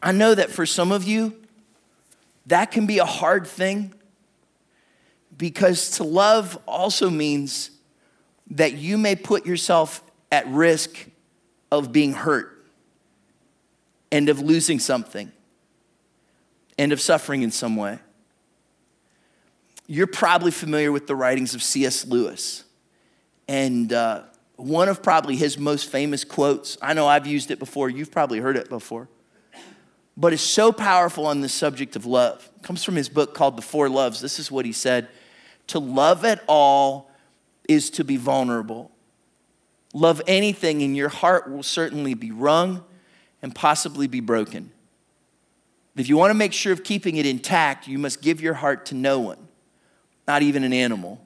[0.00, 1.34] I know that for some of you,
[2.46, 3.92] that can be a hard thing
[5.36, 7.72] because to love also means
[8.52, 11.04] that you may put yourself at risk
[11.72, 12.64] of being hurt
[14.12, 15.32] and of losing something
[16.78, 17.98] and of suffering in some way.
[19.88, 22.06] You're probably familiar with the writings of C.S.
[22.06, 22.62] Lewis.
[23.48, 24.22] And uh,
[24.62, 28.38] one of probably his most famous quotes, I know I've used it before, you've probably
[28.38, 29.08] heard it before,
[30.16, 32.48] but it's so powerful on the subject of love.
[32.56, 34.20] It comes from his book called The Four Loves.
[34.20, 35.08] This is what he said
[35.68, 37.10] To love at all
[37.68, 38.90] is to be vulnerable.
[39.94, 42.84] Love anything, and your heart will certainly be wrung
[43.42, 44.70] and possibly be broken.
[45.96, 48.86] If you want to make sure of keeping it intact, you must give your heart
[48.86, 49.48] to no one,
[50.26, 51.20] not even an animal.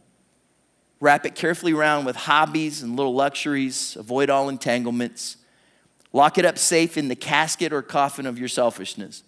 [1.00, 3.96] Wrap it carefully around with hobbies and little luxuries.
[3.96, 5.36] Avoid all entanglements.
[6.12, 9.22] Lock it up safe in the casket or coffin of your selfishness.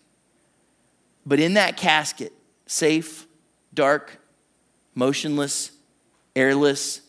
[1.27, 2.33] But in that casket,
[2.67, 3.27] safe,
[3.75, 4.19] dark,
[4.95, 5.73] motionless,
[6.35, 7.03] airless,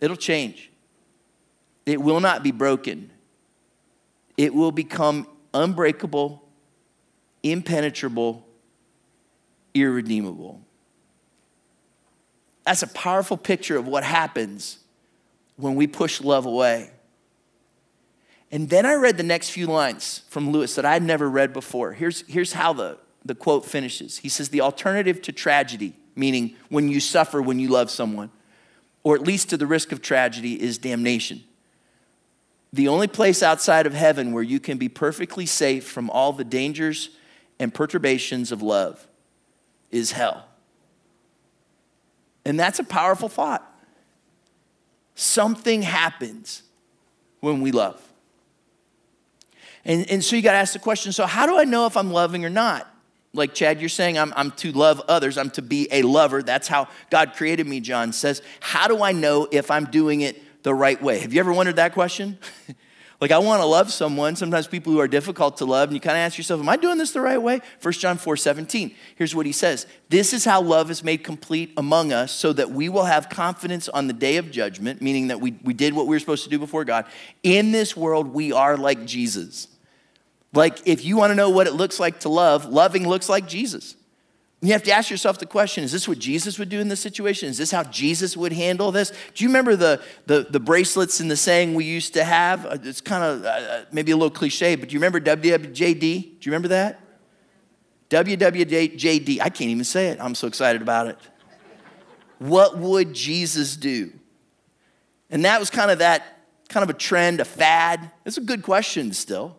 [0.00, 0.70] it'll change.
[1.86, 3.10] It will not be broken.
[4.36, 6.42] It will become unbreakable
[7.50, 8.46] impenetrable,
[9.74, 10.65] irredeemable.
[12.66, 14.78] That's a powerful picture of what happens
[15.54, 16.90] when we push love away.
[18.50, 21.92] And then I read the next few lines from Lewis that I'd never read before.
[21.92, 26.88] Here's, here's how the, the quote finishes He says, The alternative to tragedy, meaning when
[26.88, 28.30] you suffer when you love someone,
[29.04, 31.44] or at least to the risk of tragedy, is damnation.
[32.72, 36.44] The only place outside of heaven where you can be perfectly safe from all the
[36.44, 37.10] dangers
[37.60, 39.06] and perturbations of love
[39.92, 40.46] is hell.
[42.46, 43.68] And that's a powerful thought.
[45.16, 46.62] Something happens
[47.40, 48.00] when we love.
[49.84, 51.96] And, and so you got to ask the question so, how do I know if
[51.96, 52.88] I'm loving or not?
[53.34, 56.40] Like Chad, you're saying I'm, I'm to love others, I'm to be a lover.
[56.40, 58.42] That's how God created me, John says.
[58.60, 61.18] How do I know if I'm doing it the right way?
[61.18, 62.38] Have you ever wondered that question?
[63.20, 64.36] Like, I want to love someone.
[64.36, 66.76] Sometimes people who are difficult to love, and you kind of ask yourself, Am I
[66.76, 67.60] doing this the right way?
[67.80, 68.94] 1 John 4 17.
[69.14, 72.70] Here's what he says This is how love is made complete among us, so that
[72.70, 76.06] we will have confidence on the day of judgment, meaning that we, we did what
[76.06, 77.06] we were supposed to do before God.
[77.42, 79.68] In this world, we are like Jesus.
[80.52, 83.48] Like, if you want to know what it looks like to love, loving looks like
[83.48, 83.96] Jesus.
[84.66, 86.98] You have to ask yourself the question is this what Jesus would do in this
[86.98, 87.48] situation?
[87.48, 89.12] Is this how Jesus would handle this?
[89.34, 92.66] Do you remember the, the, the bracelets and the saying we used to have?
[92.66, 96.00] Uh, it's kind of uh, uh, maybe a little cliche, but do you remember WWJD?
[96.00, 97.00] Do you remember that?
[98.10, 99.40] WWJD.
[99.40, 100.18] I can't even say it.
[100.20, 101.18] I'm so excited about it.
[102.40, 104.12] What would Jesus do?
[105.30, 108.10] And that was kind of that, kind of a trend, a fad.
[108.24, 109.56] It's a good question still.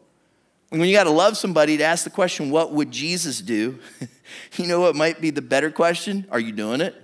[0.69, 3.79] When you got to love somebody to ask the question, what would Jesus do?
[4.57, 6.27] you know what might be the better question?
[6.29, 6.95] Are you doing it?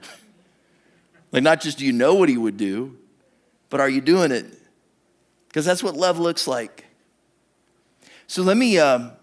[1.32, 2.97] like, not just do you know what he would do,
[3.69, 4.45] but are you doing it?
[5.47, 6.86] Because that's what love looks like.
[8.28, 9.13] So let me, um,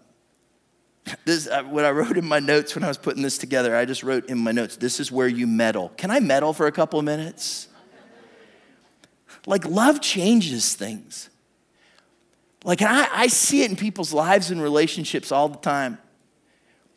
[1.25, 3.85] this, uh, what I wrote in my notes when I was putting this together, I
[3.85, 5.89] just wrote in my notes, this is where you meddle.
[5.97, 7.67] Can I meddle for a couple of minutes?
[9.45, 11.30] Like, love changes things.
[12.63, 15.97] Like, I, I see it in people's lives and relationships all the time.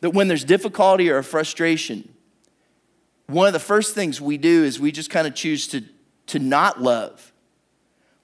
[0.01, 2.13] That when there's difficulty or frustration,
[3.27, 5.83] one of the first things we do is we just kind of choose to,
[6.27, 7.33] to not love.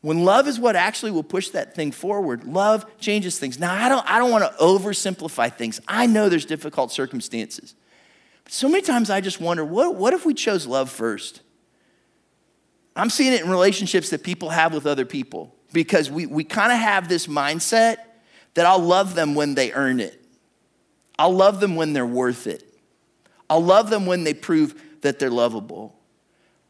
[0.01, 3.59] When love is what actually will push that thing forward, love changes things.
[3.59, 5.79] Now, I don't, I don't want to oversimplify things.
[5.87, 7.75] I know there's difficult circumstances.
[8.43, 11.41] But so many times I just wonder what, what if we chose love first?
[12.95, 16.71] I'm seeing it in relationships that people have with other people because we, we kind
[16.71, 17.97] of have this mindset
[18.53, 20.21] that I'll love them when they earn it.
[21.17, 22.67] I'll love them when they're worth it.
[23.49, 25.95] I'll love them when they prove that they're lovable.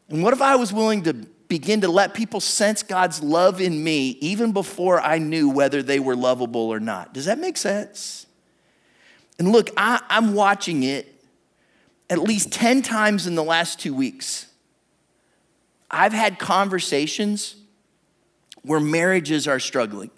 [0.10, 3.84] And what if I was willing to begin to let people sense God's love in
[3.84, 7.14] me even before I knew whether they were lovable or not?
[7.14, 8.26] Does that make sense?
[9.40, 11.08] And look, I, am watching it
[12.10, 14.48] at least 10 times in the last two weeks.
[15.90, 17.56] I've had conversations
[18.64, 20.12] where marriages are struggling.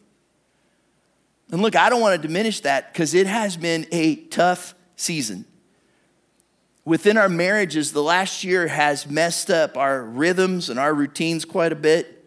[1.51, 5.45] And look, I don't want to diminish that because it has been a tough season.
[6.85, 11.71] Within our marriages, the last year has messed up our rhythms and our routines quite
[11.71, 12.25] a bit.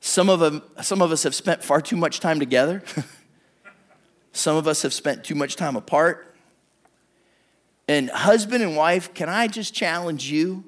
[0.00, 2.82] Some of, them, some of us have spent far too much time together.
[4.32, 6.36] some of us have spent too much time apart.
[7.88, 10.64] And husband and wife, can I just challenge you?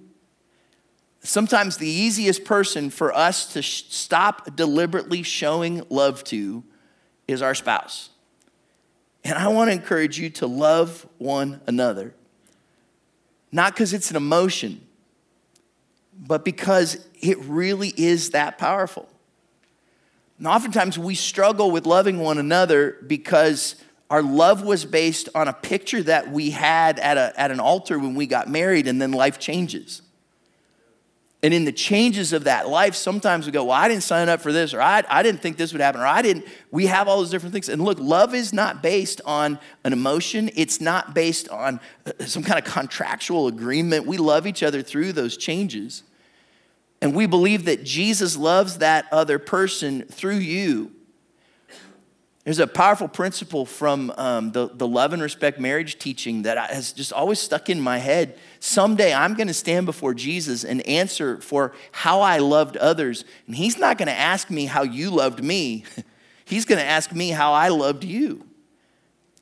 [1.26, 6.62] Sometimes the easiest person for us to sh- stop deliberately showing love to
[7.26, 8.10] is our spouse.
[9.24, 12.14] And I want to encourage you to love one another.
[13.50, 14.86] Not because it's an emotion,
[16.16, 19.08] but because it really is that powerful.
[20.38, 23.76] And oftentimes we struggle with loving one another because
[24.10, 27.98] our love was based on a picture that we had at, a, at an altar
[27.98, 30.02] when we got married, and then life changes.
[31.46, 34.40] And in the changes of that life, sometimes we go, Well, I didn't sign up
[34.40, 36.44] for this, or I, I didn't think this would happen, or I didn't.
[36.72, 37.68] We have all those different things.
[37.68, 42.42] And look, love is not based on an emotion, it's not based on uh, some
[42.42, 44.06] kind of contractual agreement.
[44.06, 46.02] We love each other through those changes.
[47.00, 50.95] And we believe that Jesus loves that other person through you.
[52.46, 56.92] There's a powerful principle from um, the, the love and respect marriage teaching that has
[56.92, 58.38] just always stuck in my head.
[58.60, 63.24] Someday I'm going to stand before Jesus and answer for how I loved others.
[63.48, 65.82] And He's not going to ask me how you loved me,
[66.44, 68.46] He's going to ask me how I loved you.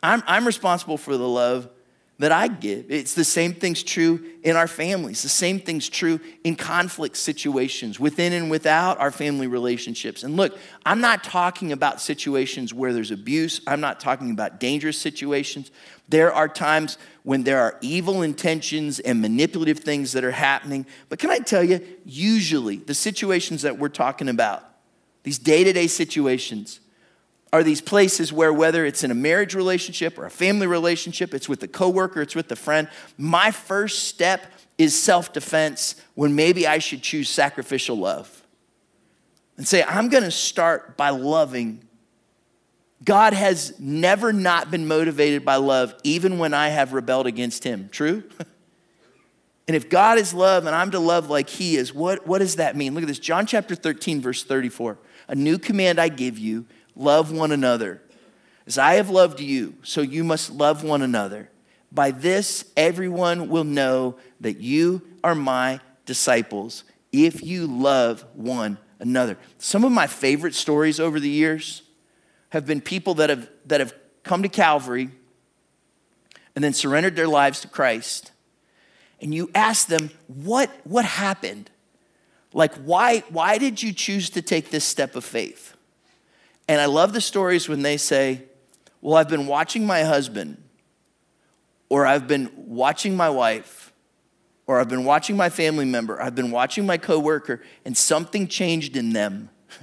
[0.02, 1.68] I'm, I'm responsible for the love
[2.18, 2.90] that I give.
[2.90, 5.22] It's the same thing's true in our families.
[5.22, 10.22] The same thing's true in conflict situations, within and without our family relationships.
[10.22, 13.60] And look, I'm not talking about situations where there's abuse.
[13.66, 15.72] I'm not talking about dangerous situations.
[16.08, 20.86] There are times when there are evil intentions and manipulative things that are happening.
[21.08, 24.62] But can I tell you, usually the situations that we're talking about,
[25.24, 26.78] these day to day situations,
[27.54, 31.48] are these places where whether it's in a marriage relationship or a family relationship, it's
[31.48, 36.78] with a coworker, it's with a friend, my first step is self-defense when maybe I
[36.78, 38.42] should choose sacrificial love.
[39.56, 41.86] And say, I'm gonna start by loving.
[43.04, 47.88] God has never not been motivated by love, even when I have rebelled against him.
[47.92, 48.24] True?
[49.66, 52.56] And if God is love and I'm to love like he is, what, what does
[52.56, 52.92] that mean?
[52.92, 54.98] Look at this John chapter 13, verse 34.
[55.28, 56.66] A new command I give you
[56.96, 58.02] love one another.
[58.66, 61.50] As I have loved you, so you must love one another.
[61.92, 69.36] By this, everyone will know that you are my disciples if you love one another.
[69.58, 71.82] Some of my favorite stories over the years
[72.50, 75.10] have been people that have, that have come to Calvary
[76.54, 78.32] and then surrendered their lives to Christ.
[79.20, 81.70] And you ask them, what, what happened?
[82.52, 85.76] Like, why, why did you choose to take this step of faith?
[86.68, 88.44] And I love the stories when they say,
[89.00, 90.62] Well, I've been watching my husband,
[91.88, 93.92] or I've been watching my wife,
[94.66, 98.96] or I've been watching my family member, I've been watching my coworker, and something changed
[98.96, 99.50] in them.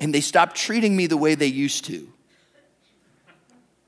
[0.00, 2.08] And they stopped treating me the way they used to.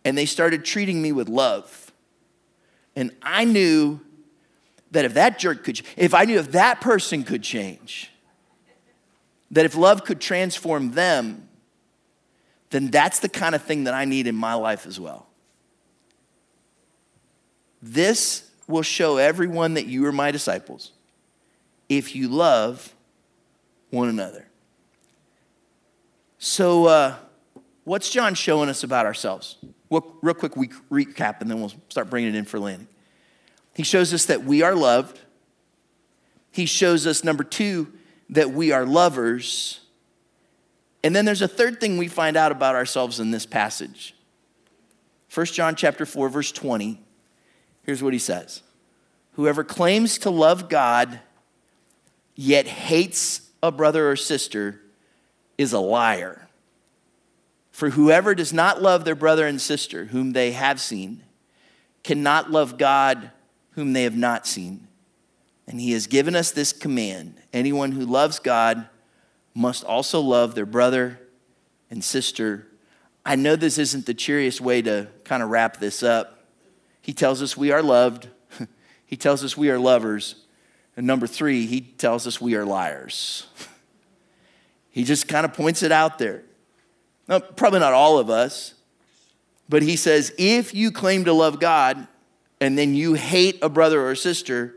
[0.05, 1.93] And they started treating me with love.
[2.95, 4.01] And I knew
[4.93, 8.13] that if that jerk could, if I knew if that person could change,
[9.51, 11.44] that if love could transform them,
[12.75, 15.29] then that's the kind of thing that I need in my life as well.
[17.81, 20.91] This will show everyone that you are my disciples
[21.89, 22.93] if you love
[23.91, 24.49] one another.
[26.39, 27.15] So, uh,
[27.85, 29.57] what's John showing us about ourselves?
[29.89, 32.89] Well, real quick we recap and then we'll start bringing it in for landing.
[33.77, 35.21] He shows us that we are loved.
[36.51, 37.93] He shows us, number two,
[38.31, 39.79] that we are lovers.
[41.05, 44.15] And then there's a third thing we find out about ourselves in this passage.
[45.33, 46.99] 1 John chapter 4 verse 20.
[47.83, 48.63] Here's what he says.
[49.35, 51.21] Whoever claims to love God
[52.35, 54.81] yet hates a brother or sister
[55.59, 56.49] is a liar.
[57.71, 61.23] For whoever does not love their brother and sister whom they have seen
[62.03, 63.31] cannot love God
[63.73, 64.87] whom they have not seen.
[65.67, 68.89] And he has given us this command anyone who loves God
[69.55, 71.21] must also love their brother
[71.91, 72.67] and sister.
[73.25, 76.45] I know this isn't the cheeriest way to kind of wrap this up.
[77.01, 78.29] He tells us we are loved,
[79.07, 80.37] he tells us we are lovers.
[80.97, 83.47] And number three, he tells us we are liars.
[84.91, 86.45] he just kind of points it out there.
[87.27, 88.75] Now, probably not all of us,
[89.69, 92.07] but he says if you claim to love God
[92.61, 94.75] and then you hate a brother or sister,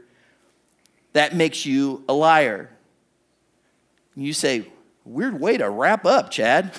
[1.14, 2.70] that makes you a liar.
[4.18, 4.66] You say,
[5.06, 6.74] weird way to wrap up, Chad.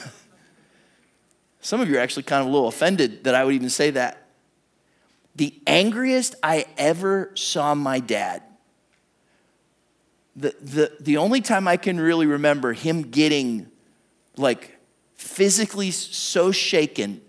[1.61, 3.91] Some of you are actually kind of a little offended that I would even say
[3.91, 4.27] that.
[5.37, 8.43] The angriest I ever saw my dad,
[10.35, 13.71] the, the, the only time I can really remember him getting
[14.37, 14.77] like
[15.15, 17.21] physically so shaken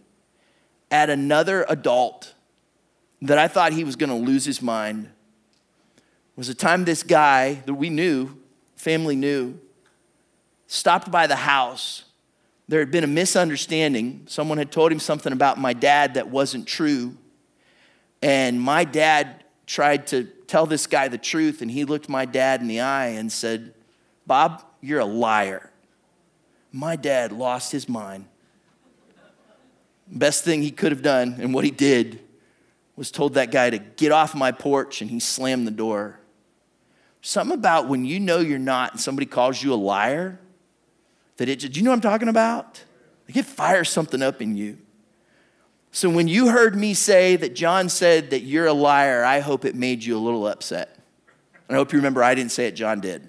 [0.89, 2.33] at another adult
[3.21, 5.09] that I thought he was going to lose his mind
[6.35, 8.35] was a time this guy that we knew,
[8.75, 9.59] family knew,
[10.69, 12.03] stopped by the house.
[12.67, 14.25] There had been a misunderstanding.
[14.27, 17.17] Someone had told him something about my dad that wasn't true.
[18.21, 22.61] And my dad tried to tell this guy the truth, and he looked my dad
[22.61, 23.73] in the eye and said,
[24.27, 25.71] Bob, you're a liar.
[26.71, 28.25] My dad lost his mind.
[30.07, 32.19] Best thing he could have done, and what he did,
[32.95, 36.19] was told that guy to get off my porch, and he slammed the door.
[37.21, 40.39] Something about when you know you're not and somebody calls you a liar,
[41.39, 42.83] that it, do you know what I'm talking about?
[43.27, 44.77] Like it fires something up in you.
[45.91, 49.63] So when you heard me say that John said that you're a liar, I hope
[49.63, 50.99] it made you a little upset.
[51.67, 53.27] And I hope you remember I didn't say it, John did.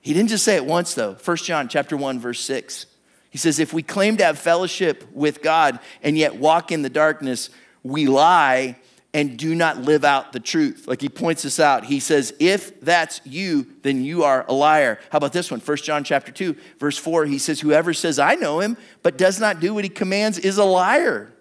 [0.00, 1.14] He didn't just say it once though.
[1.14, 2.86] 1 John chapter 1 verse 6.
[3.30, 6.90] He says if we claim to have fellowship with God and yet walk in the
[6.90, 7.50] darkness,
[7.84, 8.76] we lie
[9.14, 10.86] and do not live out the truth.
[10.86, 11.86] Like he points this out.
[11.86, 14.98] He says, if that's you, then you are a liar.
[15.10, 15.60] How about this one?
[15.60, 19.40] 1 John chapter 2, verse 4, he says, Whoever says, I know him, but does
[19.40, 21.32] not do what he commands is a liar.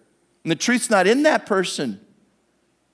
[0.44, 2.00] And the truth's not in that person.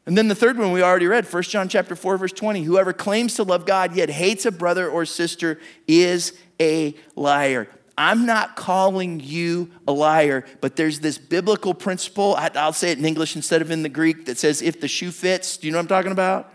[0.05, 2.63] And then the third one we already read, 1 John chapter 4, verse 20.
[2.63, 7.69] Whoever claims to love God yet hates a brother or sister is a liar.
[7.97, 12.35] I'm not calling you a liar, but there's this biblical principle.
[12.37, 15.11] I'll say it in English instead of in the Greek that says, if the shoe
[15.11, 15.57] fits.
[15.57, 16.51] Do you know what I'm talking about?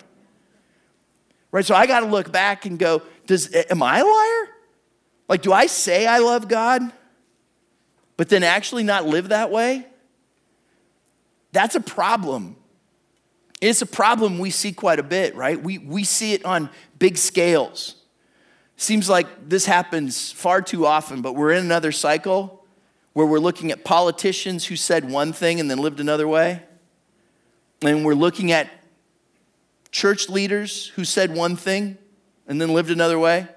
[1.52, 1.64] Right?
[1.64, 4.54] So I got to look back and go, does, am I a liar?
[5.28, 6.82] Like, do I say I love God,
[8.16, 9.86] but then actually not live that way?
[11.52, 12.56] That's a problem.
[13.60, 15.60] It's a problem we see quite a bit, right?
[15.62, 17.94] We, we see it on big scales.
[18.80, 22.64] Seems like this happens far too often, but we're in another cycle
[23.12, 26.62] where we're looking at politicians who said one thing and then lived another way.
[27.82, 28.70] And we're looking at
[29.90, 31.98] church leaders who said one thing
[32.46, 33.48] and then lived another way.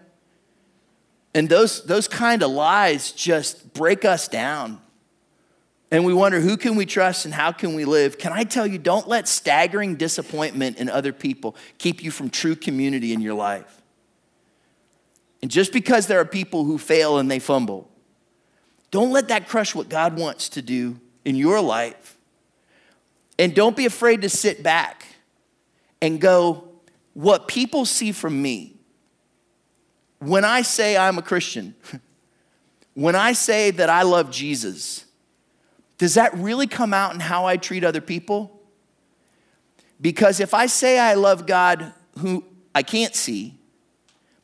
[1.36, 4.82] And those, those kind of lies just break us down.
[5.92, 8.18] And we wonder who can we trust and how can we live?
[8.18, 12.56] Can I tell you, don't let staggering disappointment in other people keep you from true
[12.56, 13.81] community in your life.
[15.42, 17.90] And just because there are people who fail and they fumble,
[18.92, 22.18] don't let that crush what God wants to do in your life.
[23.40, 25.06] And don't be afraid to sit back
[26.02, 26.68] and go,
[27.14, 28.76] what people see from me,
[30.20, 31.76] when I say I'm a Christian,
[32.94, 35.06] when I say that I love Jesus,
[35.98, 38.62] does that really come out in how I treat other people?
[40.00, 43.56] Because if I say I love God who I can't see,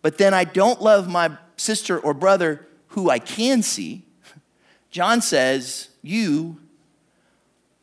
[0.07, 4.05] but then I don't love my sister or brother who I can see,
[4.89, 6.61] John says, You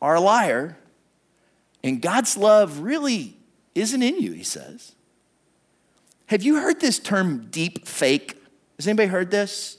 [0.01, 0.75] are a liar,
[1.83, 3.37] and God's love really
[3.75, 4.95] isn't in you, he says.
[6.25, 8.41] Have you heard this term deep fake?
[8.79, 9.77] Has anybody heard this?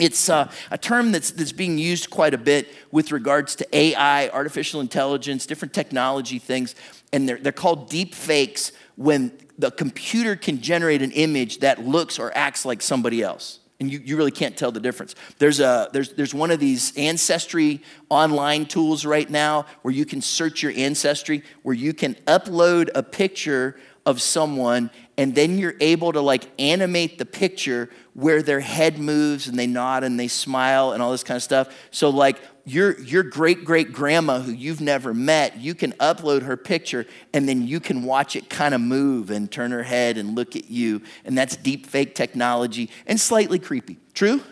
[0.00, 4.30] It's uh, a term that's, that's being used quite a bit with regards to AI,
[4.30, 6.74] artificial intelligence, different technology things,
[7.12, 12.18] and they're, they're called deep fakes when the computer can generate an image that looks
[12.18, 15.14] or acts like somebody else and you, you really can't tell the difference.
[15.38, 20.22] There's, a, there's, there's one of these ancestry online tools right now where you can
[20.22, 23.76] search your ancestry, where you can upload a picture
[24.06, 29.48] of someone and then you're able to like animate the picture where their head moves
[29.48, 31.74] and they nod and they smile and all this kind of stuff.
[31.90, 36.56] So like your your great great grandma who you've never met, you can upload her
[36.56, 40.34] picture and then you can watch it kind of move and turn her head and
[40.34, 41.00] look at you.
[41.24, 43.98] And that's deep fake technology and slightly creepy.
[44.14, 44.42] True?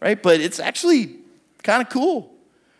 [0.00, 0.20] Right?
[0.20, 1.16] But it's actually
[1.62, 2.32] kind of cool.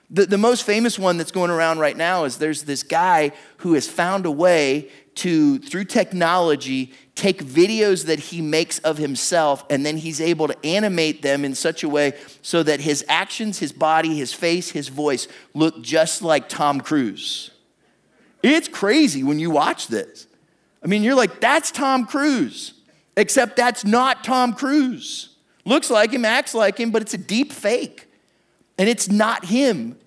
[0.08, 3.74] The, the most famous one that's going around right now is there's this guy who
[3.74, 9.84] has found a way to, through technology, take videos that he makes of himself and
[9.86, 12.12] then he's able to animate them in such a way
[12.42, 17.50] so that his actions, his body, his face, his voice look just like Tom Cruise.
[18.42, 20.26] It's crazy when you watch this.
[20.82, 22.74] I mean, you're like, that's Tom Cruise,
[23.16, 25.30] except that's not Tom Cruise.
[25.64, 28.06] Looks like him, acts like him, but it's a deep fake.
[28.76, 29.98] And it's not him.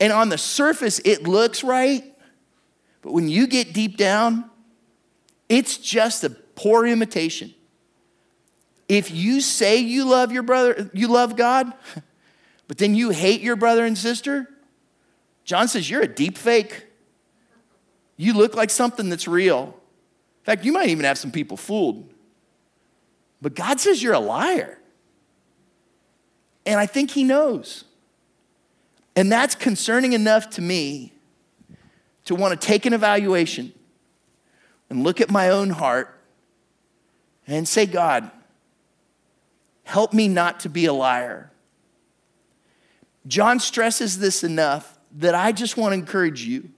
[0.00, 2.04] And on the surface, it looks right,
[3.02, 4.48] but when you get deep down,
[5.48, 7.52] it's just a poor imitation.
[8.88, 11.72] If you say you love your brother, you love God,
[12.68, 14.48] but then you hate your brother and sister,
[15.44, 16.86] John says you're a deep fake.
[18.16, 19.74] You look like something that's real.
[20.42, 22.12] In fact, you might even have some people fooled.
[23.40, 24.78] But God says you're a liar.
[26.64, 27.84] And I think He knows.
[29.16, 31.11] And that's concerning enough to me
[32.24, 33.72] to want to take an evaluation
[34.90, 36.20] and look at my own heart
[37.46, 38.30] and say, God,
[39.84, 41.50] help me not to be a liar.
[43.26, 46.70] John stresses this enough that I just want to encourage you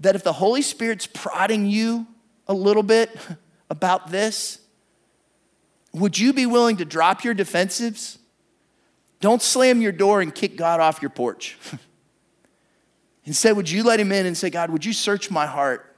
[0.00, 2.06] that if the Holy Spirit's prodding you
[2.48, 3.16] a little bit
[3.70, 4.58] about this,
[5.92, 8.18] would you be willing to drop your defensives?
[9.20, 11.56] Don't slam your door and kick God off your porch.
[13.24, 15.94] Instead, would you let him in and say, God, would you search my heart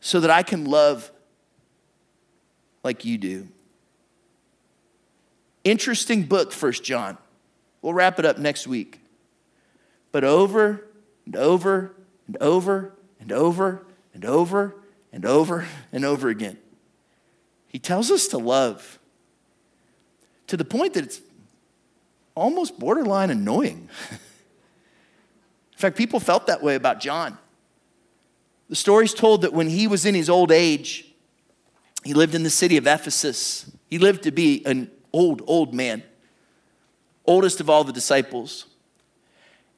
[0.00, 1.10] so that I can love
[2.82, 3.48] like you do?
[5.64, 7.18] Interesting book, First John.
[7.80, 9.00] We'll wrap it up next week.
[10.12, 10.86] But over
[11.24, 11.94] and over
[12.26, 14.74] and over and over and over
[15.12, 16.58] and over and over again,
[17.68, 18.98] he tells us to love
[20.46, 21.20] to the point that it's
[22.34, 23.88] almost borderline annoying.
[25.76, 27.36] In fact, people felt that way about John.
[28.70, 31.04] The story's told that when he was in his old age,
[32.02, 33.70] he lived in the city of Ephesus.
[33.90, 36.02] He lived to be an old, old man,
[37.26, 38.66] oldest of all the disciples.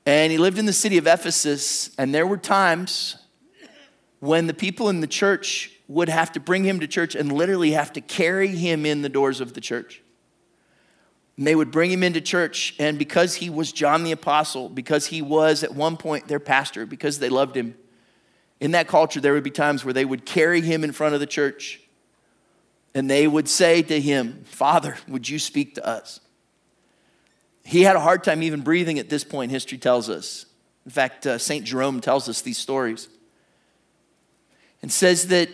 [0.06, 3.16] And he lived in the city of Ephesus, and there were times
[4.20, 7.72] when the people in the church would have to bring him to church and literally
[7.72, 10.00] have to carry him in the doors of the church.
[11.38, 15.06] And they would bring him into church, and because he was John the Apostle, because
[15.06, 17.74] he was at one point their pastor, because they loved him,
[18.60, 21.20] in that culture, there would be times where they would carry him in front of
[21.20, 21.80] the church
[22.94, 26.20] and they would say to him, Father, would you speak to us?
[27.64, 30.46] He had a hard time even breathing at this point, history tells us.
[30.84, 31.64] In fact, uh, St.
[31.64, 33.08] Jerome tells us these stories
[34.80, 35.50] and says that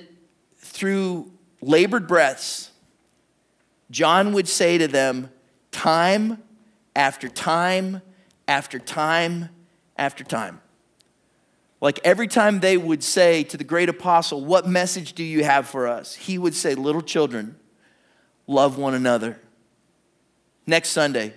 [0.59, 2.71] through labored breaths,
[3.91, 5.29] John would say to them,
[5.75, 6.41] time
[6.95, 8.01] after time
[8.47, 9.49] after time
[9.97, 10.61] after time.
[11.81, 15.67] Like every time they would say to the great apostle, What message do you have
[15.67, 16.15] for us?
[16.15, 17.57] He would say, Little children,
[18.47, 19.41] love one another.
[20.67, 21.35] Next Sunday,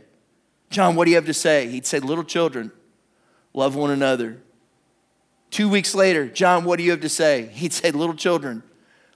[0.69, 1.67] John, what do you have to say?
[1.67, 2.71] He'd say, Little children,
[3.53, 4.41] love one another.
[5.49, 7.47] Two weeks later, John, what do you have to say?
[7.47, 8.61] He'd say, Little children,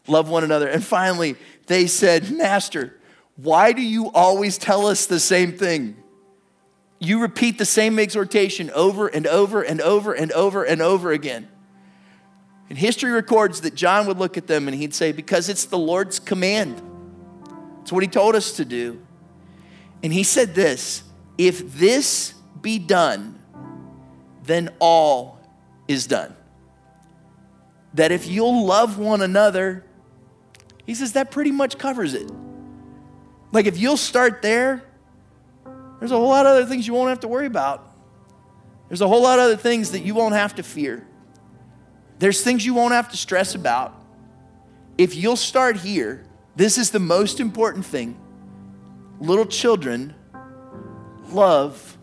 [0.07, 0.67] love one another.
[0.67, 1.35] And finally,
[1.67, 2.97] they said, Master,
[3.41, 5.95] why do you always tell us the same thing?
[6.99, 11.47] You repeat the same exhortation over and over and over and over and over again.
[12.69, 15.77] And history records that John would look at them and he'd say, Because it's the
[15.77, 16.81] Lord's command.
[17.81, 19.01] It's what he told us to do.
[20.03, 21.03] And he said this
[21.37, 23.39] if this be done,
[24.43, 25.39] then all
[25.87, 26.35] is done.
[27.95, 29.83] That if you'll love one another,
[30.85, 32.29] he says that pretty much covers it.
[33.51, 34.83] Like if you'll start there,
[35.99, 37.87] there's a whole lot of other things you won't have to worry about.
[38.87, 41.07] There's a whole lot of other things that you won't have to fear.
[42.19, 43.95] There's things you won't have to stress about.
[44.97, 46.23] If you'll start here,
[46.55, 48.19] this is the most important thing.
[49.19, 50.13] Little children
[51.29, 51.97] love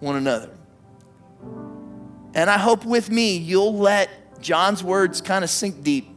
[0.00, 0.50] one another.
[2.34, 6.08] And I hope with me you'll let John's words kind of sink deep.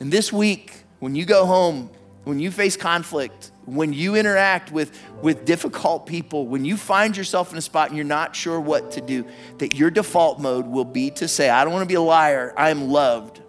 [0.00, 1.90] And this week, when you go home,
[2.28, 7.52] when you face conflict, when you interact with, with difficult people, when you find yourself
[7.52, 9.24] in a spot and you're not sure what to do,
[9.56, 12.52] that your default mode will be to say, I don't want to be a liar,
[12.54, 13.40] I am loved.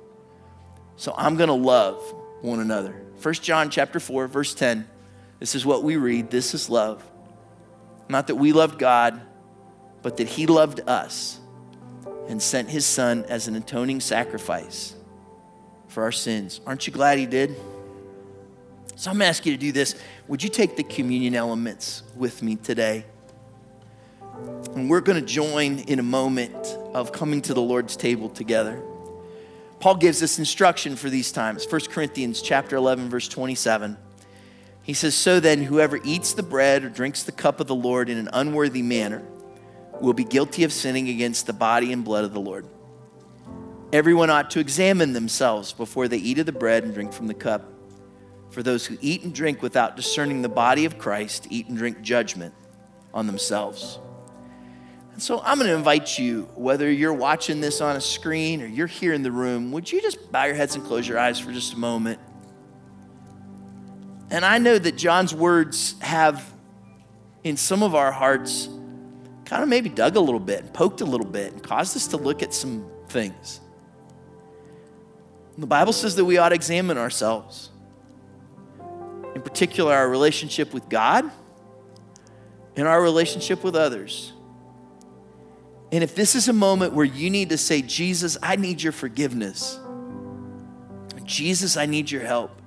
[0.95, 2.01] So I'm going to love
[2.39, 3.03] one another.
[3.21, 4.87] 1 John chapter 4, verse 10.
[5.39, 6.31] This is what we read.
[6.31, 7.05] This is love.
[8.07, 9.21] Not that we loved God,
[10.01, 11.41] but that He loved us
[12.29, 14.95] and sent His Son as an atoning sacrifice
[15.89, 16.61] for our sins.
[16.65, 17.57] Aren't you glad He did?
[18.99, 19.95] So I'm going to ask you to do this.
[20.27, 23.05] Would you take the communion elements with me today?
[24.75, 26.53] And we're going to join in a moment
[26.93, 28.83] of coming to the Lord's table together.
[29.79, 31.65] Paul gives us instruction for these times.
[31.65, 33.95] 1 Corinthians chapter 11 verse 27.
[34.83, 38.09] He says, So then, whoever eats the bread or drinks the cup of the Lord
[38.09, 39.23] in an unworthy manner
[40.01, 42.67] will be guilty of sinning against the body and blood of the Lord.
[43.93, 47.33] Everyone ought to examine themselves before they eat of the bread and drink from the
[47.33, 47.78] cup.
[48.51, 52.01] For those who eat and drink without discerning the body of Christ eat and drink
[52.01, 52.53] judgment
[53.13, 53.99] on themselves.
[55.13, 58.65] And so I'm going to invite you, whether you're watching this on a screen or
[58.65, 61.39] you're here in the room, would you just bow your heads and close your eyes
[61.39, 62.19] for just a moment?
[64.29, 66.53] And I know that John's words have,
[67.43, 68.69] in some of our hearts,
[69.45, 72.07] kind of maybe dug a little bit and poked a little bit and caused us
[72.07, 73.59] to look at some things.
[75.57, 77.71] The Bible says that we ought to examine ourselves,
[79.39, 81.23] in particular, our relationship with God
[82.75, 84.33] and our relationship with others.
[85.93, 88.91] And if this is a moment where you need to say, Jesus, I need your
[88.91, 89.79] forgiveness,
[91.23, 92.59] Jesus, I need your help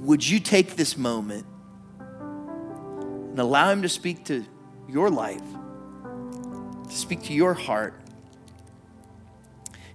[0.00, 1.46] would you take this moment
[1.98, 4.44] and allow Him to speak to
[4.88, 5.42] your life,
[6.88, 8.00] to speak to your heart?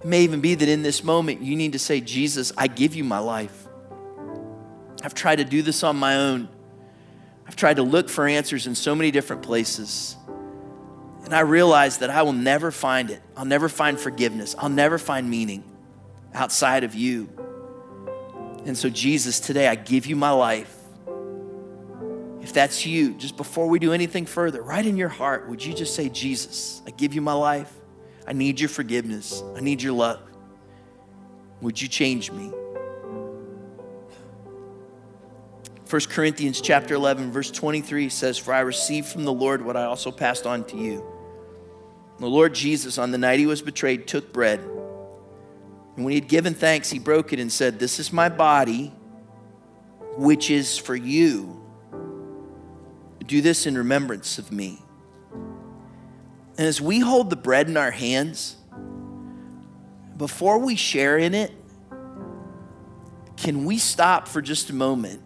[0.00, 2.94] It may even be that in this moment you need to say, Jesus, I give
[2.94, 3.65] you my life.
[5.06, 6.48] I've tried to do this on my own.
[7.46, 10.16] I've tried to look for answers in so many different places.
[11.22, 13.22] And I realize that I will never find it.
[13.36, 14.56] I'll never find forgiveness.
[14.58, 15.62] I'll never find meaning
[16.34, 17.28] outside of you.
[18.64, 20.76] And so, Jesus, today I give you my life.
[22.40, 25.72] If that's you, just before we do anything further, right in your heart, would you
[25.72, 27.72] just say, Jesus, I give you my life.
[28.26, 29.40] I need your forgiveness.
[29.54, 30.20] I need your love.
[31.60, 32.50] Would you change me?
[35.88, 39.84] 1 Corinthians chapter 11 verse 23 says for I received from the Lord what I
[39.84, 41.04] also passed on to you.
[42.18, 44.60] The Lord Jesus on the night he was betrayed took bread
[45.96, 48.92] and when he had given thanks, he broke it and said, This is my body,
[50.16, 51.62] which is for you.
[53.24, 54.78] Do this in remembrance of me.
[55.32, 58.56] And as we hold the bread in our hands,
[60.16, 61.50] before we share in it,
[63.36, 65.22] can we stop for just a moment?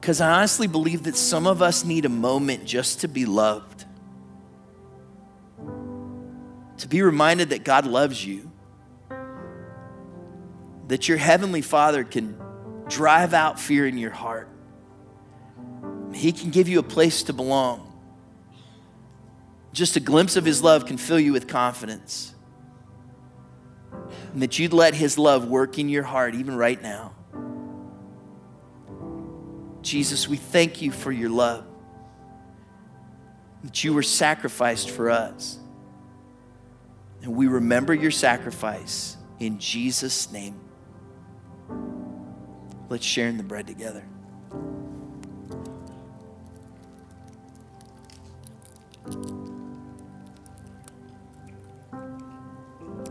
[0.00, 3.80] Because I honestly believe that some of us need a moment just to be loved
[6.80, 8.50] to be reminded that God loves you,
[10.88, 12.36] that your heavenly Father can
[12.88, 14.48] drive out fear in your heart.
[16.14, 17.86] He can give you a place to belong.
[19.72, 22.34] Just a glimpse of His love can fill you with confidence.
[24.32, 27.14] And that you'd let His love work in your heart even right now.
[29.82, 31.64] Jesus, we thank you for your love.
[33.62, 35.58] that you were sacrificed for us.
[37.22, 40.58] And we remember your sacrifice in Jesus' name.
[42.88, 44.04] Let's share in the bread together.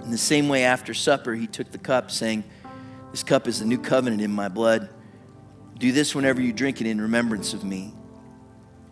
[0.03, 2.43] In the same way, after supper, he took the cup, saying,
[3.11, 4.89] This cup is the new covenant in my blood.
[5.79, 7.93] Do this whenever you drink it in remembrance of me.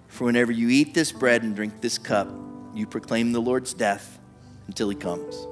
[0.07, 2.29] For whenever you eat this bread and drink this cup,
[2.73, 4.19] you proclaim the Lord's death
[4.67, 5.47] until he comes.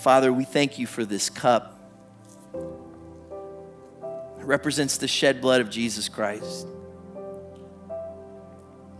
[0.00, 1.78] Father, we thank you for this cup.
[2.52, 6.66] It represents the shed blood of Jesus Christ.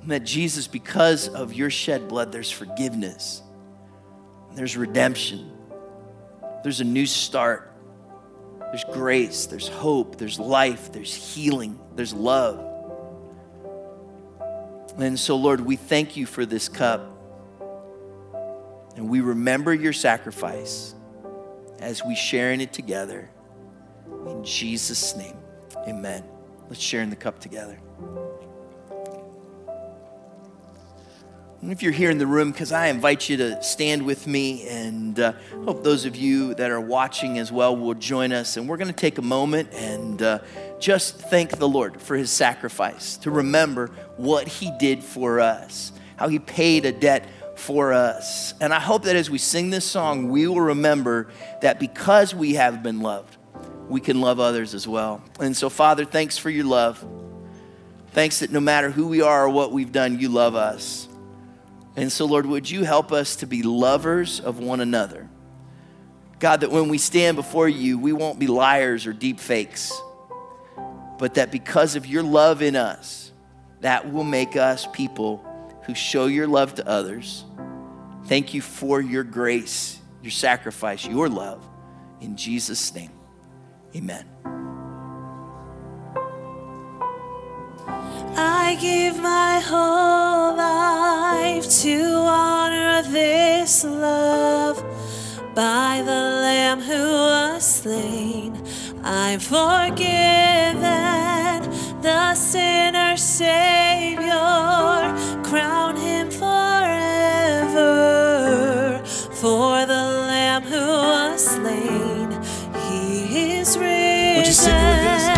[0.03, 3.43] And that Jesus, because of your shed blood, there's forgiveness,
[4.55, 5.51] there's redemption,
[6.63, 7.72] there's a new start.
[8.73, 12.59] There's grace, there's hope, there's life, there's healing, there's love.
[14.99, 17.07] And so, Lord, we thank you for this cup.
[18.97, 20.95] And we remember your sacrifice
[21.81, 23.31] as we share in it together.
[24.27, 25.37] In Jesus' name,
[25.87, 26.25] amen.
[26.71, 27.79] Let's share in the cup together.
[31.65, 35.19] If you're here in the room, because I invite you to stand with me, and
[35.21, 35.35] uh,
[35.65, 38.57] hope those of you that are watching as well will join us.
[38.57, 40.41] And we're going to take a moment and uh,
[40.81, 46.27] just thank the Lord for his sacrifice, to remember what he did for us, how
[46.27, 48.55] he paid a debt for us.
[48.61, 51.29] And I hope that as we sing this song, we will remember
[51.61, 53.37] that because we have been loved,
[53.89, 55.23] we can love others as well.
[55.39, 57.07] And so, Father, thanks for your love.
[58.11, 61.09] Thanks that no matter who we are or what we've done, you love us.
[61.97, 65.29] And so, Lord, would you help us to be lovers of one another?
[66.39, 69.93] God, that when we stand before you, we won't be liars or deep fakes,
[71.19, 73.31] but that because of your love in us,
[73.81, 75.45] that will make us people
[75.85, 77.45] who show your love to others.
[78.27, 81.69] Thank you for your grace, your sacrifice, your love.
[82.21, 83.11] In Jesus' name,
[83.95, 84.27] amen.
[88.37, 94.83] I give my whole life to honor this love
[95.55, 98.57] by the Lamb who was slain.
[99.05, 100.81] I'm forgiven,
[102.01, 104.31] the sinner Savior,
[105.45, 107.91] crown him forever.
[109.35, 112.31] For the Lamb who was slain,
[112.89, 115.32] he is risen.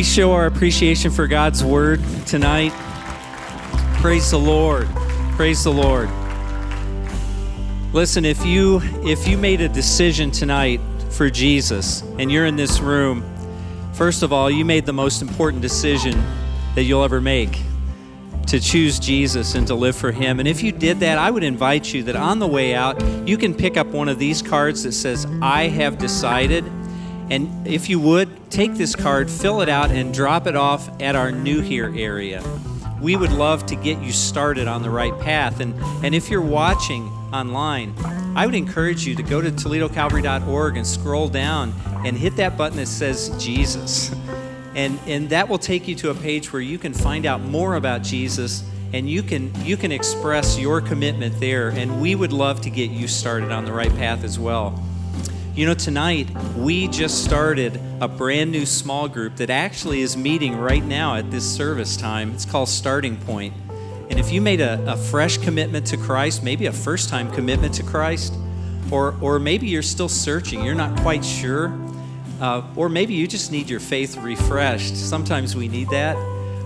[0.00, 2.72] We show our appreciation for God's word tonight?
[4.00, 4.88] Praise the Lord.
[5.32, 6.08] Praise the Lord.
[7.92, 10.80] Listen, if you if you made a decision tonight
[11.10, 13.22] for Jesus and you're in this room,
[13.92, 16.18] first of all, you made the most important decision
[16.76, 17.60] that you'll ever make
[18.46, 20.38] to choose Jesus and to live for Him.
[20.38, 22.98] And if you did that, I would invite you that on the way out,
[23.28, 26.64] you can pick up one of these cards that says, I have decided.
[27.30, 31.14] And if you would, take this card, fill it out, and drop it off at
[31.14, 32.42] our New Here area.
[33.00, 35.60] We would love to get you started on the right path.
[35.60, 35.74] And,
[36.04, 37.94] and if you're watching online,
[38.36, 41.72] I would encourage you to go to ToledoCalvary.org and scroll down
[42.04, 44.12] and hit that button that says Jesus.
[44.74, 47.76] And, and that will take you to a page where you can find out more
[47.76, 52.60] about Jesus and you can you can express your commitment there and we would love
[52.60, 54.82] to get you started on the right path as well
[55.60, 60.56] you know tonight we just started a brand new small group that actually is meeting
[60.56, 63.52] right now at this service time it's called starting Point.
[64.08, 67.74] and if you made a, a fresh commitment to christ maybe a first time commitment
[67.74, 68.32] to christ
[68.90, 71.78] or or maybe you're still searching you're not quite sure
[72.40, 76.16] uh, or maybe you just need your faith refreshed sometimes we need that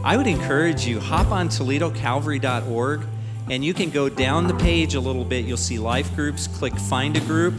[0.07, 3.07] I would encourage you, hop on ToledoCalvary.org
[3.51, 5.45] and you can go down the page a little bit.
[5.45, 7.55] You'll see life groups, click find a group,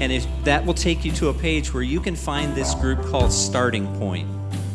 [0.00, 3.04] and if, that will take you to a page where you can find this group
[3.06, 4.28] called Starting Point.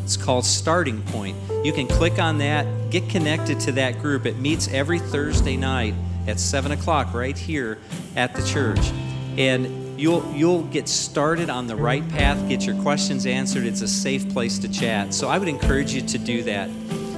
[0.04, 1.36] It's called Starting Point.
[1.64, 4.24] You can click on that, get connected to that group.
[4.24, 5.94] It meets every Thursday night
[6.28, 7.78] at 7 o'clock right here
[8.14, 8.78] at the church.
[9.36, 13.64] And you'll, you'll get started on the right path, get your questions answered.
[13.64, 15.12] It's a safe place to chat.
[15.12, 16.70] So I would encourage you to do that.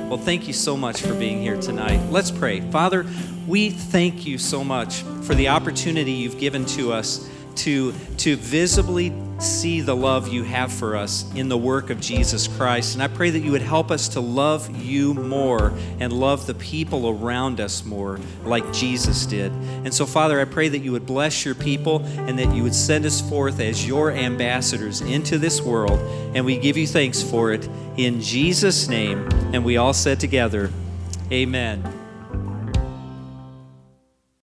[0.08, 2.00] Well, thank you so much for being here tonight.
[2.10, 2.62] Let's pray.
[2.62, 3.04] Father,
[3.46, 9.12] we thank you so much for the opportunity you've given to us to, to visibly
[9.38, 12.94] see the love you have for us in the work of Jesus Christ.
[12.94, 16.54] And I pray that you would help us to love you more and love the
[16.54, 19.52] people around us more like Jesus did.
[19.52, 22.74] And so, Father, I pray that you would bless your people and that you would
[22.74, 26.00] send us forth as your ambassadors into this world.
[26.34, 29.28] And we give you thanks for it in Jesus' name.
[29.52, 30.70] And we all said together,
[31.30, 31.97] Amen.